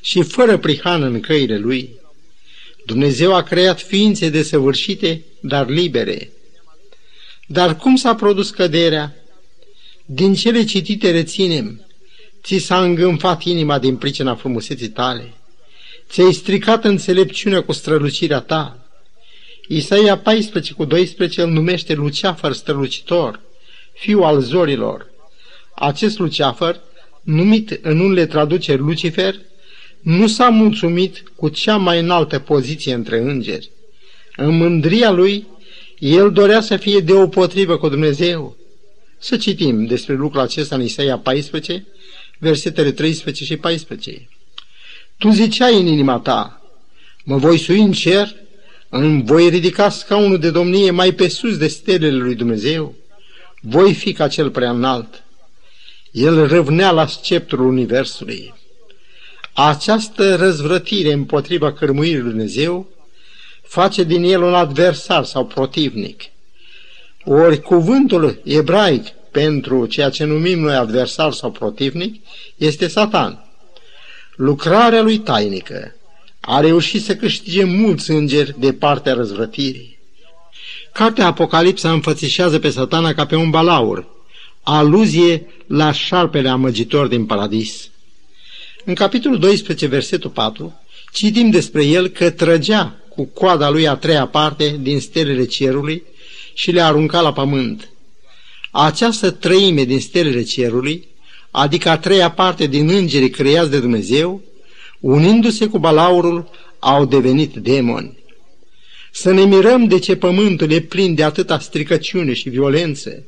și 0.00 0.22
fără 0.22 0.58
prihană 0.58 1.06
în 1.06 1.20
căile 1.20 1.58
lui. 1.58 1.90
Dumnezeu 2.86 3.34
a 3.34 3.42
creat 3.42 3.80
ființe 3.80 4.28
desăvârșite, 4.28 5.22
dar 5.40 5.68
libere. 5.68 6.30
Dar 7.46 7.76
cum 7.76 7.96
s-a 7.96 8.14
produs 8.14 8.50
căderea? 8.50 9.14
Din 10.04 10.34
cele 10.34 10.64
citite 10.64 11.10
reținem, 11.10 11.86
ți 12.42 12.58
s-a 12.58 12.82
îngânfat 12.82 13.42
inima 13.42 13.78
din 13.78 13.96
pricina 13.96 14.34
frumuseții 14.34 14.88
tale, 14.88 15.32
ți-ai 16.08 16.32
stricat 16.32 16.84
înțelepciunea 16.84 17.62
cu 17.62 17.72
strălucirea 17.72 18.40
ta, 18.40 18.79
Isaia 19.72 20.18
14 20.18 20.72
cu 20.72 20.84
12 20.84 21.42
îl 21.42 21.50
numește 21.50 21.94
Luceafăr 21.94 22.52
strălucitor, 22.52 23.40
fiul 23.92 24.22
al 24.22 24.40
zorilor. 24.40 25.06
Acest 25.74 26.18
Luceafăr, 26.18 26.80
numit 27.22 27.78
în 27.82 28.00
unele 28.00 28.26
traduceri 28.26 28.80
Lucifer, 28.80 29.34
nu 30.00 30.26
s-a 30.26 30.48
mulțumit 30.48 31.22
cu 31.36 31.48
cea 31.48 31.76
mai 31.76 32.00
înaltă 32.00 32.38
poziție 32.38 32.94
între 32.94 33.18
îngeri. 33.18 33.70
În 34.36 34.56
mândria 34.56 35.10
lui, 35.10 35.46
el 35.98 36.32
dorea 36.32 36.60
să 36.60 36.76
fie 36.76 37.00
deopotrivă 37.00 37.76
cu 37.76 37.88
Dumnezeu. 37.88 38.56
Să 39.18 39.36
citim 39.36 39.84
despre 39.84 40.14
lucrul 40.14 40.40
acesta 40.40 40.74
în 40.74 40.82
Isaia 40.82 41.18
14, 41.18 41.86
versetele 42.38 42.92
13 42.92 43.44
și 43.44 43.56
14. 43.56 44.28
Tu 45.18 45.30
ziceai 45.30 45.80
în 45.80 45.86
inima 45.86 46.18
ta, 46.18 46.62
mă 47.24 47.36
voi 47.36 47.58
sui 47.58 47.80
în 47.80 47.92
cer 47.92 48.38
îmi 48.90 49.24
voi 49.24 49.48
ridica 49.48 49.88
scaunul 49.88 50.38
de 50.38 50.50
domnie 50.50 50.90
mai 50.90 51.12
pe 51.12 51.28
sus 51.28 51.56
de 51.56 51.66
stelele 51.66 52.16
lui 52.16 52.34
Dumnezeu. 52.34 52.94
Voi 53.60 53.94
fi 53.94 54.12
ca 54.12 54.28
cel 54.28 54.50
prea 54.50 54.70
înalt. 54.70 55.22
El 56.10 56.46
râvnea 56.46 56.90
la 56.90 57.06
sceptrul 57.06 57.66
Universului. 57.66 58.54
Această 59.52 60.36
răzvrătire 60.36 61.12
împotriva 61.12 61.72
cărmuirii 61.72 62.20
lui 62.20 62.30
Dumnezeu 62.30 62.88
face 63.62 64.02
din 64.02 64.22
el 64.22 64.42
un 64.42 64.54
adversar 64.54 65.24
sau 65.24 65.46
protivnic. 65.46 66.22
Ori 67.24 67.60
cuvântul 67.60 68.40
ebraic 68.44 69.06
pentru 69.30 69.86
ceea 69.86 70.10
ce 70.10 70.24
numim 70.24 70.60
noi 70.60 70.74
adversar 70.74 71.32
sau 71.32 71.50
protivnic 71.50 72.24
este 72.56 72.86
Satan. 72.86 73.44
lucrarea 74.36 75.02
lui 75.02 75.18
tainică 75.18 75.94
a 76.40 76.60
reușit 76.60 77.02
să 77.02 77.16
câștige 77.16 77.64
mulți 77.64 78.10
îngeri 78.10 78.54
de 78.58 78.72
partea 78.72 79.14
răzvrătirii. 79.14 79.98
Cartea 80.92 81.26
Apocalipsa 81.26 81.92
înfățișează 81.92 82.58
pe 82.58 82.70
satana 82.70 83.14
ca 83.14 83.26
pe 83.26 83.36
un 83.36 83.50
balaur, 83.50 84.06
aluzie 84.62 85.46
la 85.66 85.92
șarpele 85.92 86.48
amăgitor 86.48 87.06
din 87.06 87.26
paradis. 87.26 87.88
În 88.84 88.94
capitolul 88.94 89.38
12, 89.38 89.86
versetul 89.86 90.30
4, 90.30 90.80
citim 91.12 91.50
despre 91.50 91.84
el 91.84 92.08
că 92.08 92.30
trăgea 92.30 92.94
cu 93.08 93.24
coada 93.24 93.70
lui 93.70 93.88
a 93.88 93.94
treia 93.94 94.26
parte 94.26 94.78
din 94.80 95.00
stelele 95.00 95.44
cerului 95.44 96.02
și 96.54 96.70
le 96.70 96.80
arunca 96.80 97.20
la 97.20 97.32
pământ. 97.32 97.88
Această 98.70 99.30
trăime 99.30 99.84
din 99.84 100.00
stelele 100.00 100.42
cerului, 100.42 101.08
adică 101.50 101.88
a 101.88 101.98
treia 101.98 102.30
parte 102.30 102.66
din 102.66 102.88
îngerii 102.88 103.30
creați 103.30 103.70
de 103.70 103.78
Dumnezeu, 103.78 104.42
unindu-se 105.00 105.66
cu 105.66 105.78
balaurul, 105.78 106.50
au 106.78 107.04
devenit 107.04 107.54
demoni. 107.54 108.18
Să 109.12 109.32
ne 109.32 109.44
mirăm 109.44 109.84
de 109.84 109.98
ce 109.98 110.16
pământul 110.16 110.70
e 110.70 110.80
plin 110.80 111.14
de 111.14 111.22
atâta 111.22 111.58
stricăciune 111.58 112.32
și 112.32 112.48
violență, 112.48 113.24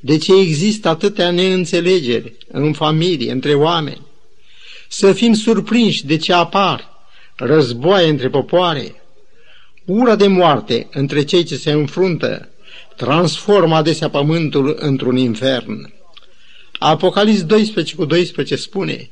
de 0.00 0.18
ce 0.18 0.40
există 0.40 0.88
atâtea 0.88 1.30
neînțelegeri 1.30 2.32
în 2.48 2.72
familie, 2.72 3.32
între 3.32 3.54
oameni. 3.54 4.06
Să 4.88 5.12
fim 5.12 5.32
surprinși 5.32 6.06
de 6.06 6.16
ce 6.16 6.32
apar 6.32 6.90
războaie 7.36 8.08
între 8.08 8.28
popoare. 8.28 9.02
Ura 9.84 10.16
de 10.16 10.26
moarte 10.26 10.88
între 10.92 11.24
cei 11.24 11.44
ce 11.44 11.56
se 11.56 11.70
înfruntă 11.70 12.48
transformă 12.96 13.74
adesea 13.76 14.10
pământul 14.10 14.76
într-un 14.80 15.16
infern. 15.16 15.92
Apocalips 16.78 17.44
12 17.44 17.94
cu 17.94 18.04
12 18.04 18.56
spune, 18.56 19.10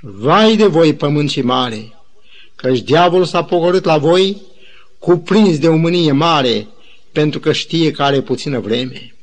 Vai 0.00 0.56
de 0.56 0.66
voi, 0.66 0.94
pământ 0.94 1.30
și 1.30 1.40
mare, 1.40 1.92
căci 2.56 2.80
diavolul 2.80 3.24
s-a 3.24 3.44
pogorât 3.44 3.84
la 3.84 3.98
voi, 3.98 4.42
cuprins 4.98 5.58
de 5.58 5.68
o 5.68 5.76
mânie 5.76 6.12
mare, 6.12 6.66
pentru 7.12 7.40
că 7.40 7.52
știe 7.52 7.90
că 7.90 8.02
are 8.02 8.20
puțină 8.20 8.58
vreme. 8.58 9.14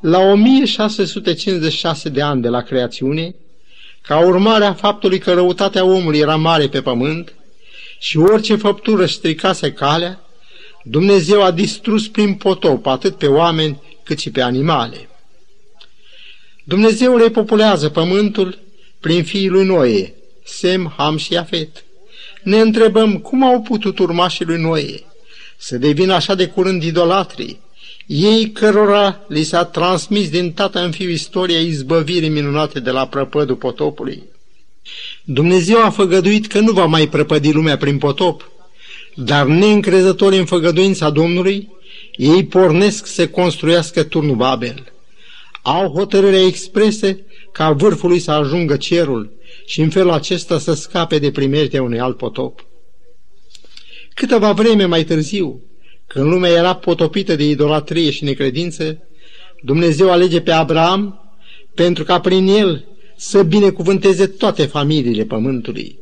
La 0.00 0.18
1656 0.18 2.08
de 2.08 2.22
ani 2.22 2.42
de 2.42 2.48
la 2.48 2.62
creațiune, 2.62 3.34
ca 4.02 4.18
urmare 4.18 4.64
a 4.64 4.74
faptului 4.74 5.18
că 5.18 5.32
răutatea 5.32 5.84
omului 5.84 6.18
era 6.18 6.36
mare 6.36 6.68
pe 6.68 6.82
pământ 6.82 7.32
și 7.98 8.18
orice 8.18 8.56
făptură 8.56 9.06
stricase 9.06 9.72
calea, 9.72 10.20
Dumnezeu 10.82 11.42
a 11.42 11.50
distrus 11.50 12.08
prin 12.08 12.34
potop 12.34 12.86
atât 12.86 13.16
pe 13.16 13.26
oameni 13.26 13.82
cât 14.02 14.18
și 14.18 14.30
pe 14.30 14.40
animale. 14.40 15.08
Dumnezeu 16.64 17.16
repopulează 17.16 17.88
pământul 17.88 18.58
prin 19.00 19.24
fiii 19.24 19.48
lui 19.48 19.64
Noe, 19.64 20.14
Sem, 20.44 20.94
Ham 20.96 21.16
și 21.16 21.36
Afet. 21.36 21.84
Ne 22.42 22.60
întrebăm 22.60 23.18
cum 23.18 23.42
au 23.44 23.60
putut 23.60 23.98
urmașii 23.98 24.44
lui 24.44 24.60
Noe 24.60 25.02
să 25.56 25.76
devină 25.76 26.14
așa 26.14 26.34
de 26.34 26.46
curând 26.46 26.82
idolatrii, 26.82 27.60
ei 28.06 28.50
cărora 28.50 29.20
li 29.28 29.42
s-a 29.42 29.64
transmis 29.64 30.28
din 30.28 30.52
tată 30.52 30.80
în 30.84 30.90
fiu 30.90 31.08
istoria 31.08 31.60
izbăvirii 31.60 32.28
minunate 32.28 32.80
de 32.80 32.90
la 32.90 33.06
prăpădul 33.06 33.56
potopului. 33.56 34.22
Dumnezeu 35.24 35.84
a 35.84 35.90
făgăduit 35.90 36.46
că 36.46 36.60
nu 36.60 36.72
va 36.72 36.84
mai 36.84 37.08
prăpădi 37.08 37.52
lumea 37.52 37.76
prin 37.76 37.98
potop, 37.98 38.50
dar 39.14 39.46
neîncrezători 39.46 40.38
în 40.38 40.44
făgăduința 40.44 41.10
Domnului, 41.10 41.68
ei 42.16 42.44
pornesc 42.44 43.06
să 43.06 43.28
construiască 43.28 44.02
turnul 44.02 44.36
Babel. 44.36 44.92
Au 45.62 45.92
hotărârea 45.92 46.42
exprese 46.42 47.24
ca 47.58 47.72
vârful 47.72 48.08
lui 48.08 48.18
să 48.18 48.30
ajungă 48.30 48.76
cerul 48.76 49.32
și 49.66 49.80
în 49.80 49.90
felul 49.90 50.10
acesta 50.10 50.58
să 50.58 50.74
scape 50.74 51.18
de 51.18 51.30
primejdea 51.30 51.82
unui 51.82 52.00
alt 52.00 52.16
potop. 52.16 52.66
Câteva 54.14 54.52
vreme 54.52 54.84
mai 54.84 55.04
târziu, 55.04 55.62
când 56.06 56.24
lumea 56.24 56.50
era 56.50 56.74
potopită 56.74 57.36
de 57.36 57.48
idolatrie 57.48 58.10
și 58.10 58.24
necredință, 58.24 58.98
Dumnezeu 59.62 60.10
alege 60.10 60.40
pe 60.40 60.50
Abraham 60.50 61.20
pentru 61.74 62.04
ca 62.04 62.20
prin 62.20 62.48
el 62.48 62.84
să 63.16 63.42
binecuvânteze 63.42 64.26
toate 64.26 64.66
familiile 64.66 65.24
pământului. 65.24 65.98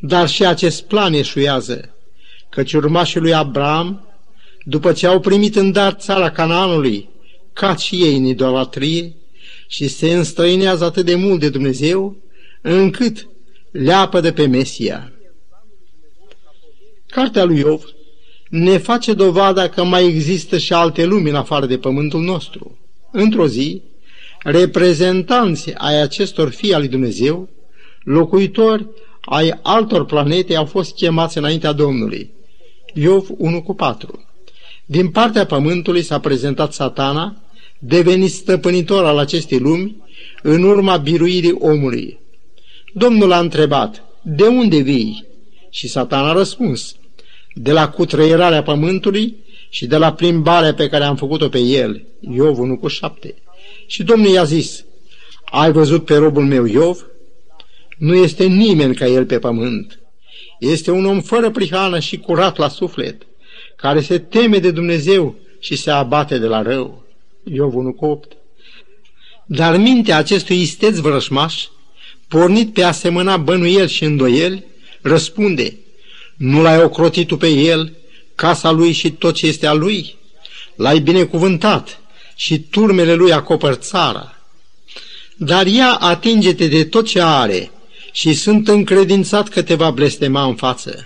Dar 0.00 0.28
și 0.28 0.44
acest 0.44 0.82
plan 0.82 1.12
eșuează, 1.12 1.94
căci 2.50 2.72
urmașii 2.72 3.20
lui 3.20 3.34
Abraham, 3.34 4.08
după 4.64 4.92
ce 4.92 5.06
au 5.06 5.20
primit 5.20 5.56
în 5.56 5.72
dar 5.72 5.92
țara 5.92 6.30
Canaanului, 6.30 7.08
ca 7.52 7.76
și 7.76 7.94
ei 7.94 8.16
în 8.16 8.24
idolatrie, 8.24 9.14
și 9.74 9.88
se 9.88 10.12
înstrăinează 10.12 10.84
atât 10.84 11.04
de 11.04 11.14
mult 11.14 11.40
de 11.40 11.48
Dumnezeu, 11.48 12.16
încât 12.60 13.28
leapă 13.70 14.20
de 14.20 14.32
pe 14.32 14.46
Mesia. 14.46 15.12
Cartea 17.06 17.44
lui 17.44 17.58
Iov 17.58 17.84
ne 18.48 18.78
face 18.78 19.12
dovada 19.12 19.68
că 19.68 19.84
mai 19.84 20.06
există 20.06 20.58
și 20.58 20.72
alte 20.72 21.04
lumi 21.04 21.28
în 21.28 21.34
afară 21.34 21.66
de 21.66 21.78
pământul 21.78 22.20
nostru. 22.20 22.78
Într-o 23.12 23.46
zi, 23.46 23.82
reprezentanți 24.42 25.72
ai 25.74 26.00
acestor 26.02 26.50
fii 26.50 26.74
al 26.74 26.80
lui 26.80 26.88
Dumnezeu, 26.88 27.48
locuitori 28.02 28.86
ai 29.20 29.58
altor 29.62 30.04
planete 30.04 30.56
au 30.56 30.64
fost 30.64 30.94
chemați 30.94 31.38
înaintea 31.38 31.72
Domnului. 31.72 32.30
Iov 32.92 33.26
1 33.36 33.62
cu 33.62 33.74
4. 33.74 34.24
Din 34.84 35.10
partea 35.10 35.46
pământului 35.46 36.02
s-a 36.02 36.18
prezentat 36.18 36.72
satana, 36.72 37.43
devenit 37.86 38.30
stăpânitor 38.30 39.04
al 39.04 39.18
acestei 39.18 39.58
lumi, 39.58 39.96
în 40.42 40.62
urma 40.62 40.96
biruirii 40.96 41.56
omului. 41.58 42.18
Domnul 42.92 43.32
a 43.32 43.38
întrebat, 43.38 44.04
de 44.22 44.46
unde 44.46 44.78
vii? 44.78 45.26
Și 45.70 45.88
satana 45.88 46.28
a 46.28 46.32
răspuns, 46.32 46.96
de 47.54 47.72
la 47.72 47.88
cutreierarea 47.88 48.62
pământului 48.62 49.36
și 49.68 49.86
de 49.86 49.96
la 49.96 50.12
plimbarea 50.12 50.74
pe 50.74 50.88
care 50.88 51.04
am 51.04 51.16
făcut-o 51.16 51.48
pe 51.48 51.58
el, 51.58 52.06
Iov 52.20 52.58
1 52.58 52.76
cu 52.76 52.88
7. 52.88 53.34
Și 53.86 54.02
Domnul 54.02 54.30
i-a 54.30 54.44
zis, 54.44 54.84
ai 55.44 55.72
văzut 55.72 56.04
pe 56.04 56.16
robul 56.16 56.44
meu 56.44 56.64
Iov? 56.64 57.06
Nu 57.98 58.14
este 58.14 58.44
nimeni 58.44 58.94
ca 58.94 59.06
el 59.06 59.24
pe 59.24 59.38
pământ. 59.38 59.98
Este 60.58 60.90
un 60.90 61.04
om 61.04 61.20
fără 61.20 61.50
prihană 61.50 61.98
și 61.98 62.18
curat 62.18 62.56
la 62.56 62.68
suflet, 62.68 63.22
care 63.76 64.00
se 64.00 64.18
teme 64.18 64.58
de 64.58 64.70
Dumnezeu 64.70 65.34
și 65.60 65.76
se 65.76 65.90
abate 65.90 66.38
de 66.38 66.46
la 66.46 66.62
rău. 66.62 67.03
Iov 67.52 67.74
1 67.74 67.92
cu 67.92 68.04
8. 68.04 68.32
Dar 69.46 69.76
mintea 69.76 70.16
acestui 70.16 70.60
isteț 70.60 70.96
vrășmaș, 70.96 71.64
pornit 72.28 72.72
pe 72.72 72.82
asemăna 72.82 73.36
bănuiel 73.36 73.86
și 73.86 74.04
îndoiel, 74.04 74.64
răspunde– 75.00 75.76
nu 76.36 76.62
l-ai 76.62 76.82
ocrotit 76.82 77.26
tu 77.26 77.36
pe 77.36 77.48
el, 77.48 77.92
casa 78.34 78.70
lui 78.70 78.92
și 78.92 79.10
tot 79.10 79.34
ce 79.34 79.46
este 79.46 79.66
a 79.66 79.72
lui? 79.72 80.16
L-ai 80.76 80.98
binecuvântat 80.98 82.00
și 82.34 82.58
turmele 82.58 83.14
lui 83.14 83.32
acopăr 83.32 83.74
țara. 83.74 84.38
Dar 85.36 85.66
ea 85.66 85.92
atinge-te 85.92 86.66
de 86.66 86.84
tot 86.84 87.06
ce 87.06 87.20
are 87.20 87.70
și 88.12 88.34
sunt 88.34 88.68
încredințat 88.68 89.48
că 89.48 89.62
te 89.62 89.74
va 89.74 89.90
blestema 89.90 90.44
în 90.44 90.54
față. 90.54 91.04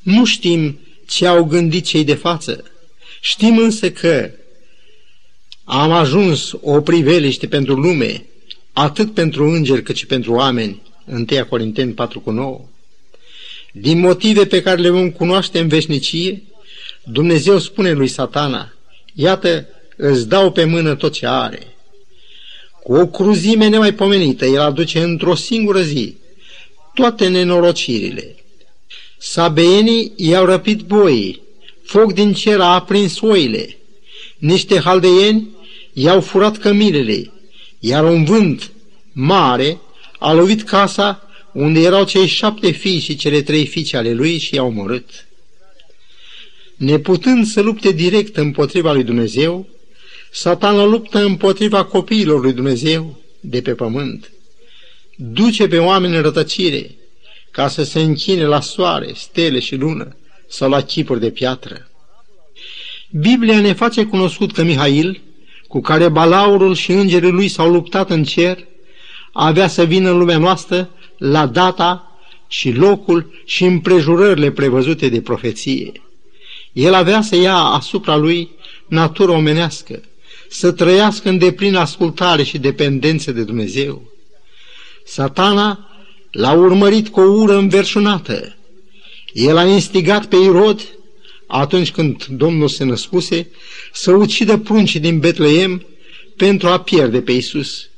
Nu 0.00 0.24
știm 0.24 0.78
ce 1.06 1.26
au 1.26 1.44
gândit 1.44 1.84
cei 1.84 2.04
de 2.04 2.14
față. 2.14 2.64
Știm 3.20 3.58
însă 3.58 3.90
că 3.90 4.30
am 5.70 5.92
ajuns 5.92 6.52
o 6.60 6.80
priveliște 6.80 7.46
pentru 7.46 7.74
lume, 7.74 8.24
atât 8.72 9.14
pentru 9.14 9.44
îngeri 9.44 9.82
cât 9.82 9.96
și 9.96 10.06
pentru 10.06 10.32
oameni. 10.32 10.82
1 11.04 11.24
Corinteni 11.48 11.92
4 11.92 12.20
cu 12.20 12.30
9 12.30 12.60
din 13.72 13.98
motive 13.98 14.46
pe 14.46 14.62
care 14.62 14.80
le 14.80 14.88
vom 14.88 15.10
cunoaște 15.10 15.58
în 15.58 15.68
veșnicie, 15.68 16.42
Dumnezeu 17.04 17.58
spune 17.58 17.92
lui 17.92 18.08
satana, 18.08 18.72
iată, 19.14 19.66
îți 19.96 20.28
dau 20.28 20.52
pe 20.52 20.64
mână 20.64 20.94
tot 20.94 21.12
ce 21.12 21.26
are. 21.26 21.76
Cu 22.82 22.94
o 22.94 23.06
cruzime 23.06 23.68
nemaipomenită, 23.68 24.46
el 24.46 24.60
aduce 24.60 25.02
într-o 25.02 25.34
singură 25.34 25.80
zi 25.80 26.16
toate 26.94 27.28
nenorocirile. 27.28 28.36
Sabeenii 29.18 30.12
i-au 30.16 30.44
răpit 30.44 30.80
boii, 30.80 31.42
foc 31.82 32.12
din 32.12 32.32
cer 32.32 32.60
a 32.60 32.74
aprins 32.74 33.20
oile, 33.20 33.76
niște 34.38 34.78
haldeieni 34.78 35.48
i-au 35.98 36.20
furat 36.20 36.56
cămilele, 36.56 37.32
iar 37.78 38.04
un 38.04 38.24
vânt 38.24 38.70
mare 39.12 39.80
a 40.18 40.32
lovit 40.32 40.62
casa 40.62 41.28
unde 41.52 41.80
erau 41.80 42.04
cei 42.04 42.26
șapte 42.26 42.70
fii 42.70 42.98
și 42.98 43.16
cele 43.16 43.42
trei 43.42 43.66
fiice 43.66 43.96
ale 43.96 44.12
lui 44.12 44.38
și 44.38 44.54
i-au 44.54 44.66
omorât. 44.66 45.26
Neputând 46.76 47.46
să 47.46 47.60
lupte 47.60 47.92
direct 47.92 48.36
împotriva 48.36 48.92
lui 48.92 49.04
Dumnezeu, 49.04 49.68
satana 50.30 50.84
luptă 50.84 51.18
împotriva 51.18 51.84
copiilor 51.84 52.42
lui 52.42 52.52
Dumnezeu 52.52 53.22
de 53.40 53.60
pe 53.60 53.74
pământ. 53.74 54.30
Duce 55.16 55.68
pe 55.68 55.78
oameni 55.78 56.16
în 56.16 56.22
rătăcire 56.22 56.90
ca 57.50 57.68
să 57.68 57.82
se 57.82 58.00
închine 58.00 58.44
la 58.44 58.60
soare, 58.60 59.12
stele 59.14 59.58
și 59.58 59.74
lună 59.74 60.16
sau 60.48 60.70
la 60.70 60.82
chipuri 60.82 61.20
de 61.20 61.30
piatră. 61.30 61.90
Biblia 63.10 63.60
ne 63.60 63.72
face 63.72 64.04
cunoscut 64.04 64.52
că 64.52 64.62
Mihail, 64.62 65.20
cu 65.68 65.80
care 65.80 66.08
balaurul 66.08 66.74
și 66.74 66.92
îngerii 66.92 67.30
lui 67.30 67.48
s-au 67.48 67.70
luptat 67.70 68.10
în 68.10 68.24
cer, 68.24 68.58
avea 69.32 69.68
să 69.68 69.84
vină 69.84 70.10
în 70.10 70.18
lumea 70.18 70.38
noastră 70.38 70.90
la 71.18 71.46
data 71.46 72.18
și 72.48 72.72
locul 72.72 73.42
și 73.44 73.64
împrejurările 73.64 74.50
prevăzute 74.50 75.08
de 75.08 75.20
profeție. 75.20 75.92
El 76.72 76.94
avea 76.94 77.22
să 77.22 77.36
ia 77.36 77.56
asupra 77.56 78.16
lui 78.16 78.50
natură 78.86 79.32
omenească, 79.32 80.00
să 80.48 80.72
trăiască 80.72 81.28
în 81.28 81.38
deplină 81.38 81.78
ascultare 81.78 82.42
și 82.42 82.58
dependență 82.58 83.32
de 83.32 83.44
Dumnezeu. 83.44 84.02
Satana 85.04 85.88
l-a 86.30 86.52
urmărit 86.52 87.08
cu 87.08 87.20
o 87.20 87.40
ură 87.40 87.56
înverșunată. 87.56 88.56
El 89.32 89.56
a 89.56 89.64
instigat 89.64 90.26
pe 90.26 90.36
Irod, 90.36 90.97
atunci 91.48 91.90
când 91.90 92.24
Domnul 92.24 92.68
se 92.68 92.84
născuse, 92.84 93.48
să 93.92 94.12
ucidă 94.12 94.58
pruncii 94.58 95.00
din 95.00 95.18
Betleem 95.18 95.86
pentru 96.36 96.68
a 96.68 96.80
pierde 96.80 97.20
pe 97.20 97.32
Isus. 97.32 97.88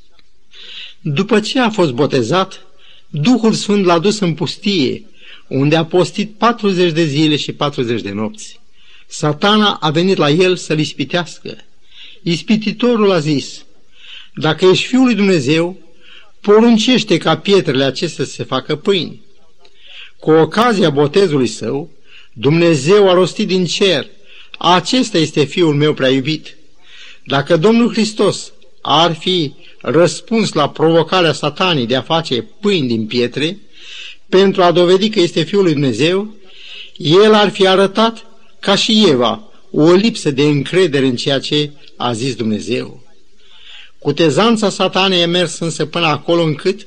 După 1.01 1.41
ce 1.41 1.59
a 1.59 1.71
fost 1.71 1.93
botezat, 1.93 2.67
Duhul 3.09 3.53
Sfânt 3.53 3.85
l-a 3.85 3.99
dus 3.99 4.19
în 4.19 4.35
pustie, 4.35 5.05
unde 5.49 5.77
a 5.77 5.85
postit 5.85 6.31
40 6.39 6.93
de 6.93 7.05
zile 7.05 7.37
și 7.37 7.53
40 7.53 8.01
de 8.01 8.11
nopți. 8.11 8.61
Satana 9.07 9.73
a 9.81 9.91
venit 9.91 10.17
la 10.17 10.31
el 10.31 10.57
să-l 10.57 10.79
ispitească. 10.79 11.57
Ispititorul 12.23 13.11
a 13.11 13.19
zis, 13.19 13.65
dacă 14.35 14.65
ești 14.67 14.87
Fiul 14.87 15.05
lui 15.05 15.15
Dumnezeu, 15.15 15.79
poruncește 16.41 17.19
ca 17.19 17.39
pietrele 17.39 17.85
acestea 17.85 18.25
să 18.25 18.31
se 18.31 18.45
facă 18.45 18.77
pâini. 18.77 19.21
Cu 20.19 20.31
ocazia 20.31 20.91
botezului 20.91 21.47
său, 21.47 21.91
Dumnezeu 22.41 23.09
a 23.09 23.13
rostit 23.13 23.47
din 23.47 23.65
cer, 23.65 24.07
acesta 24.59 25.19
este 25.19 25.45
Fiul 25.45 25.75
meu 25.75 25.95
prea 25.95 26.09
iubit. 26.09 26.57
Dacă 27.25 27.57
Domnul 27.57 27.93
Hristos 27.93 28.53
ar 28.81 29.15
fi 29.15 29.55
răspuns 29.81 30.53
la 30.53 30.69
provocarea 30.69 31.33
satanii 31.33 31.87
de 31.87 31.97
a 31.97 32.03
face 32.03 32.43
pâini 32.61 32.89
din 32.89 33.07
pietre, 33.07 33.59
pentru 34.29 34.63
a 34.63 34.73
dovedi 34.73 35.09
că 35.09 35.21
este 35.21 35.43
Fiul 35.43 35.63
lui 35.63 35.73
Dumnezeu, 35.73 36.35
el 36.97 37.35
ar 37.35 37.51
fi 37.51 37.67
arătat, 37.67 38.27
ca 38.61 38.75
și 38.75 39.07
Eva, 39.09 39.43
o 39.71 39.93
lipsă 39.93 40.31
de 40.31 40.43
încredere 40.43 41.07
în 41.07 41.17
ceea 41.17 41.39
ce 41.39 41.71
a 41.97 42.13
zis 42.13 42.35
Dumnezeu. 42.35 43.03
Cutezanța 43.99 44.71
satanei 44.71 45.23
a 45.23 45.27
mers 45.27 45.59
însă 45.59 45.87
până 45.87 46.07
acolo 46.07 46.43
încât, 46.43 46.87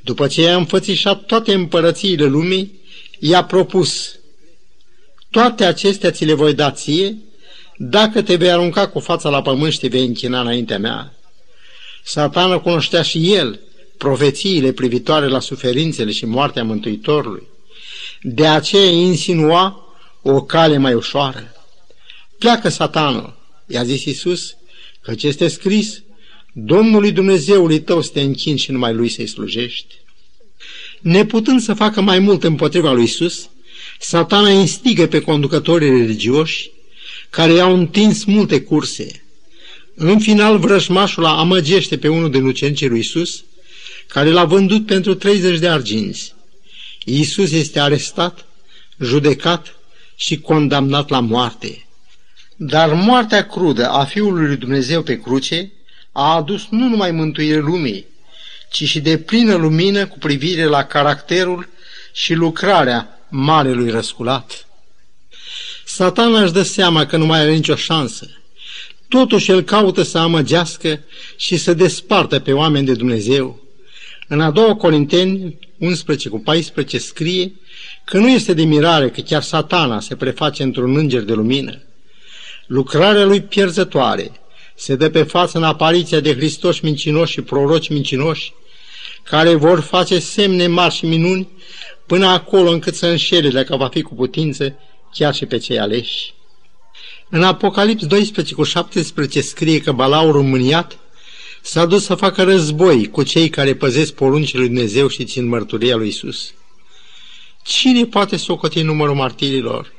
după 0.00 0.26
ce 0.26 0.42
i-a 0.42 0.56
înfățișat 0.56 1.24
toate 1.24 1.54
împărățiile 1.54 2.24
lumii, 2.24 2.72
i-a 3.18 3.44
propus, 3.44 4.15
toate 5.30 5.64
acestea 5.64 6.10
ți 6.10 6.24
le 6.24 6.34
voi 6.34 6.54
da 6.54 6.70
ție, 6.70 7.16
dacă 7.76 8.22
te 8.22 8.36
vei 8.36 8.50
arunca 8.50 8.88
cu 8.88 9.00
fața 9.00 9.28
la 9.28 9.42
pământ 9.42 9.72
și 9.72 9.78
te 9.78 9.88
vei 9.88 10.06
închina 10.06 10.40
înaintea 10.40 10.78
mea. 10.78 11.14
Satana 12.04 12.58
cunoștea 12.58 13.02
și 13.02 13.34
el 13.34 13.60
profețiile 13.96 14.72
privitoare 14.72 15.26
la 15.26 15.40
suferințele 15.40 16.12
și 16.12 16.26
moartea 16.26 16.64
Mântuitorului. 16.64 17.46
De 18.22 18.46
aceea 18.46 18.90
insinua 18.90 19.86
o 20.22 20.42
cale 20.42 20.76
mai 20.76 20.94
ușoară. 20.94 21.52
Pleacă 22.38 22.68
satanul, 22.68 23.36
i-a 23.66 23.82
zis 23.82 24.04
Iisus, 24.04 24.56
căci 25.00 25.22
este 25.22 25.48
scris, 25.48 26.02
Domnului 26.52 27.12
Dumnezeului 27.12 27.80
tău 27.80 28.02
să 28.02 28.10
te 28.12 28.20
închin 28.20 28.56
și 28.56 28.70
numai 28.70 28.94
lui 28.94 29.08
să-i 29.08 29.26
slujești. 29.26 29.94
Neputând 31.00 31.60
să 31.60 31.74
facă 31.74 32.00
mai 32.00 32.18
mult 32.18 32.44
împotriva 32.44 32.92
lui 32.92 33.00
Iisus, 33.00 33.48
satana 33.98 34.50
instigă 34.50 35.06
pe 35.06 35.20
conducătorii 35.20 35.90
religioși 35.90 36.70
care 37.30 37.52
i-au 37.52 37.74
întins 37.74 38.24
multe 38.24 38.60
curse. 38.60 39.24
În 39.94 40.18
final, 40.18 40.58
vrășmașul 40.58 41.24
amăgește 41.24 41.98
pe 41.98 42.08
unul 42.08 42.30
din 42.30 42.44
ucenicii 42.44 42.88
lui 42.88 42.96
Iisus, 42.96 43.44
care 44.06 44.30
l-a 44.30 44.44
vândut 44.44 44.86
pentru 44.86 45.14
30 45.14 45.58
de 45.58 45.68
arginți. 45.68 46.34
Iisus 47.04 47.52
este 47.52 47.80
arestat, 47.80 48.46
judecat 49.00 49.74
și 50.16 50.40
condamnat 50.40 51.08
la 51.08 51.20
moarte. 51.20 51.86
Dar 52.56 52.92
moartea 52.92 53.46
crudă 53.46 53.88
a 53.88 54.04
Fiului 54.04 54.46
lui 54.46 54.56
Dumnezeu 54.56 55.02
pe 55.02 55.20
cruce 55.20 55.72
a 56.12 56.34
adus 56.34 56.66
nu 56.70 56.88
numai 56.88 57.10
mântuire 57.10 57.58
lumii, 57.58 58.06
ci 58.70 58.84
și 58.84 59.00
de 59.00 59.18
plină 59.18 59.54
lumină 59.54 60.06
cu 60.06 60.18
privire 60.18 60.64
la 60.64 60.84
caracterul 60.84 61.68
și 62.12 62.34
lucrarea 62.34 63.15
Marelui 63.28 63.90
Răsculat. 63.90 64.66
Satana 65.84 66.42
își 66.42 66.52
dă 66.52 66.62
seama 66.62 67.06
că 67.06 67.16
nu 67.16 67.26
mai 67.26 67.40
are 67.40 67.54
nicio 67.54 67.74
șansă. 67.74 68.30
Totuși 69.08 69.50
el 69.50 69.62
caută 69.62 70.02
să 70.02 70.18
amăgească 70.18 71.00
și 71.36 71.56
să 71.56 71.74
despartă 71.74 72.38
pe 72.38 72.52
oameni 72.52 72.86
de 72.86 72.94
Dumnezeu. 72.94 73.60
În 74.28 74.40
a 74.40 74.50
doua 74.50 74.74
Corinteni 74.74 75.58
11 75.78 76.28
cu 76.28 76.38
14 76.38 76.98
scrie 76.98 77.52
că 78.04 78.18
nu 78.18 78.28
este 78.28 78.54
de 78.54 78.64
mirare 78.64 79.10
că 79.10 79.20
chiar 79.20 79.42
satana 79.42 80.00
se 80.00 80.16
preface 80.16 80.62
într-un 80.62 80.96
înger 80.96 81.22
de 81.22 81.32
lumină. 81.32 81.82
Lucrarea 82.66 83.24
lui 83.24 83.42
pierzătoare 83.42 84.32
se 84.74 84.96
dă 84.96 85.10
pe 85.10 85.22
față 85.22 85.58
în 85.58 85.64
apariția 85.64 86.20
de 86.20 86.34
Hristoși 86.34 86.84
mincinoși 86.84 87.32
și 87.32 87.40
proroci 87.40 87.88
mincinoși, 87.88 88.52
care 89.22 89.54
vor 89.54 89.80
face 89.80 90.18
semne 90.18 90.66
mari 90.66 90.94
și 90.94 91.06
minuni 91.06 91.48
până 92.06 92.26
acolo 92.26 92.70
încât 92.70 92.94
să 92.94 93.06
înșele, 93.06 93.48
dacă 93.48 93.76
va 93.76 93.88
fi 93.88 94.02
cu 94.02 94.14
putință, 94.14 94.78
chiar 95.12 95.34
și 95.34 95.46
pe 95.46 95.58
cei 95.58 95.78
aleși. 95.78 96.34
În 97.28 97.42
Apocalips 97.42 98.06
12 98.06 98.54
cu 98.54 98.62
17 98.62 99.40
scrie 99.40 99.80
că 99.80 99.92
Balaurul 99.92 100.42
mâniat 100.42 100.98
s-a 101.62 101.86
dus 101.86 102.04
să 102.04 102.14
facă 102.14 102.42
război 102.42 103.10
cu 103.10 103.22
cei 103.22 103.48
care 103.48 103.74
păzesc 103.74 104.12
poruncile 104.12 104.60
lui 104.60 104.68
Dumnezeu 104.68 105.08
și 105.08 105.24
țin 105.24 105.46
mărturia 105.46 105.96
lui 105.96 106.08
Isus. 106.08 106.52
Cine 107.62 108.04
poate 108.04 108.36
socoti 108.36 108.82
numărul 108.82 109.14
martirilor? 109.14 109.92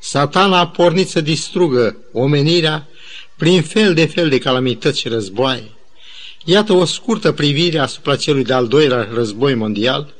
Satana 0.00 0.58
a 0.58 0.68
pornit 0.68 1.08
să 1.08 1.20
distrugă 1.20 1.96
omenirea 2.12 2.88
prin 3.36 3.62
fel 3.62 3.94
de 3.94 4.06
fel 4.06 4.28
de 4.28 4.38
calamități 4.38 5.00
și 5.00 5.08
războaie. 5.08 5.70
Iată 6.44 6.72
o 6.72 6.84
scurtă 6.84 7.32
privire 7.32 7.78
asupra 7.78 8.16
celui 8.16 8.44
de-al 8.44 8.68
doilea 8.68 9.08
război 9.12 9.54
mondial. 9.54 10.14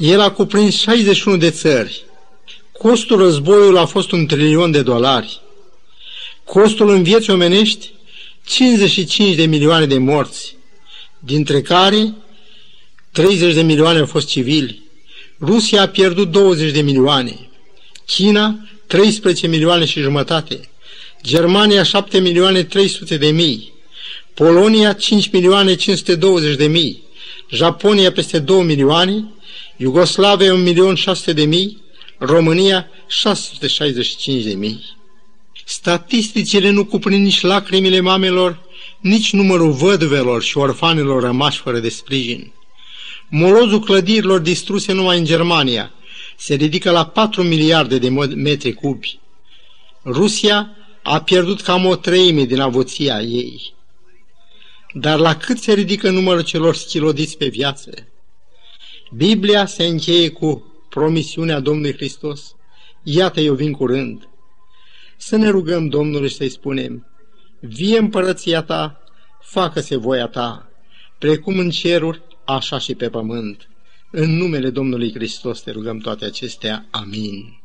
El 0.00 0.20
a 0.20 0.30
cuprins 0.30 0.80
61 0.80 1.36
de 1.36 1.50
țări. 1.50 2.04
Costul 2.72 3.18
războiului 3.18 3.78
a 3.78 3.84
fost 3.84 4.12
un 4.12 4.26
trilion 4.26 4.70
de 4.70 4.82
dolari. 4.82 5.40
Costul 6.44 6.88
în 6.88 7.02
vieți 7.02 7.30
omenești 7.30 7.92
55 8.46 9.34
de 9.34 9.46
milioane 9.46 9.86
de 9.86 9.98
morți, 9.98 10.56
dintre 11.18 11.60
care 11.60 12.14
30 13.12 13.54
de 13.54 13.62
milioane 13.62 13.98
au 13.98 14.06
fost 14.06 14.28
civili. 14.28 14.82
Rusia 15.40 15.82
a 15.82 15.88
pierdut 15.88 16.30
20 16.30 16.72
de 16.72 16.80
milioane, 16.80 17.48
China 18.06 18.68
13 18.86 19.46
milioane 19.46 19.84
și 19.84 20.00
jumătate, 20.00 20.68
Germania 21.22 21.82
7 21.82 22.18
milioane 22.18 22.62
300 22.62 23.16
de 23.16 23.30
mii, 23.30 23.72
Polonia 24.34 24.92
5 24.92 25.30
milioane 25.30 25.74
520 25.74 26.56
de 26.56 26.66
mii, 26.66 27.02
Japonia 27.50 28.12
peste 28.12 28.38
2 28.38 28.62
milioane, 28.62 29.24
Iugoslavia 29.82 30.52
1 30.52 30.62
milion 30.62 30.94
600 30.94 31.32
de 31.32 31.44
mii, 31.44 31.82
România 32.18 32.88
665 33.06 34.42
de 34.42 34.54
mii. 34.54 34.96
Statisticile 35.64 36.70
nu 36.70 36.84
cuprind 36.84 37.24
nici 37.24 37.40
lacrimile 37.40 38.00
mamelor, 38.00 38.60
nici 39.00 39.32
numărul 39.32 39.72
văduvelor 39.72 40.42
și 40.42 40.58
orfanelor 40.58 41.22
rămași 41.22 41.60
fără 41.60 41.78
de 41.78 41.88
sprijin. 41.88 42.52
Molozul 43.28 43.80
clădirilor 43.80 44.40
distruse 44.40 44.92
numai 44.92 45.18
în 45.18 45.24
Germania 45.24 45.92
se 46.36 46.54
ridică 46.54 46.90
la 46.90 47.06
4 47.06 47.42
miliarde 47.42 47.98
de 47.98 48.08
metri 48.34 48.72
cubi. 48.72 49.18
Rusia 50.04 50.76
a 51.02 51.20
pierdut 51.20 51.60
cam 51.60 51.86
o 51.86 51.96
treime 51.96 52.44
din 52.44 52.60
avuția 52.60 53.20
ei. 53.20 53.74
Dar 54.92 55.18
la 55.18 55.36
cât 55.36 55.58
se 55.58 55.72
ridică 55.72 56.10
numărul 56.10 56.42
celor 56.42 56.74
schilodiți 56.74 57.36
pe 57.36 57.48
viață? 57.48 58.09
Biblia 59.16 59.66
se 59.66 59.84
încheie 59.84 60.28
cu 60.30 60.72
promisiunea 60.88 61.60
Domnului 61.60 61.94
Hristos. 61.94 62.54
Iată, 63.02 63.40
eu 63.40 63.54
vin 63.54 63.72
curând 63.72 64.28
să 65.16 65.36
ne 65.36 65.48
rugăm 65.48 65.88
Domnului 65.88 66.28
și 66.28 66.34
să-i 66.34 66.48
spunem, 66.48 67.06
vie 67.60 67.98
împărăția 67.98 68.62
ta, 68.62 69.02
facă-se 69.40 69.96
voia 69.96 70.26
ta, 70.26 70.70
precum 71.18 71.58
în 71.58 71.70
ceruri, 71.70 72.22
așa 72.44 72.78
și 72.78 72.94
pe 72.94 73.08
pământ. 73.08 73.68
În 74.10 74.36
numele 74.36 74.70
Domnului 74.70 75.12
Hristos 75.12 75.60
te 75.60 75.70
rugăm 75.70 75.98
toate 75.98 76.24
acestea. 76.24 76.86
Amin. 76.90 77.59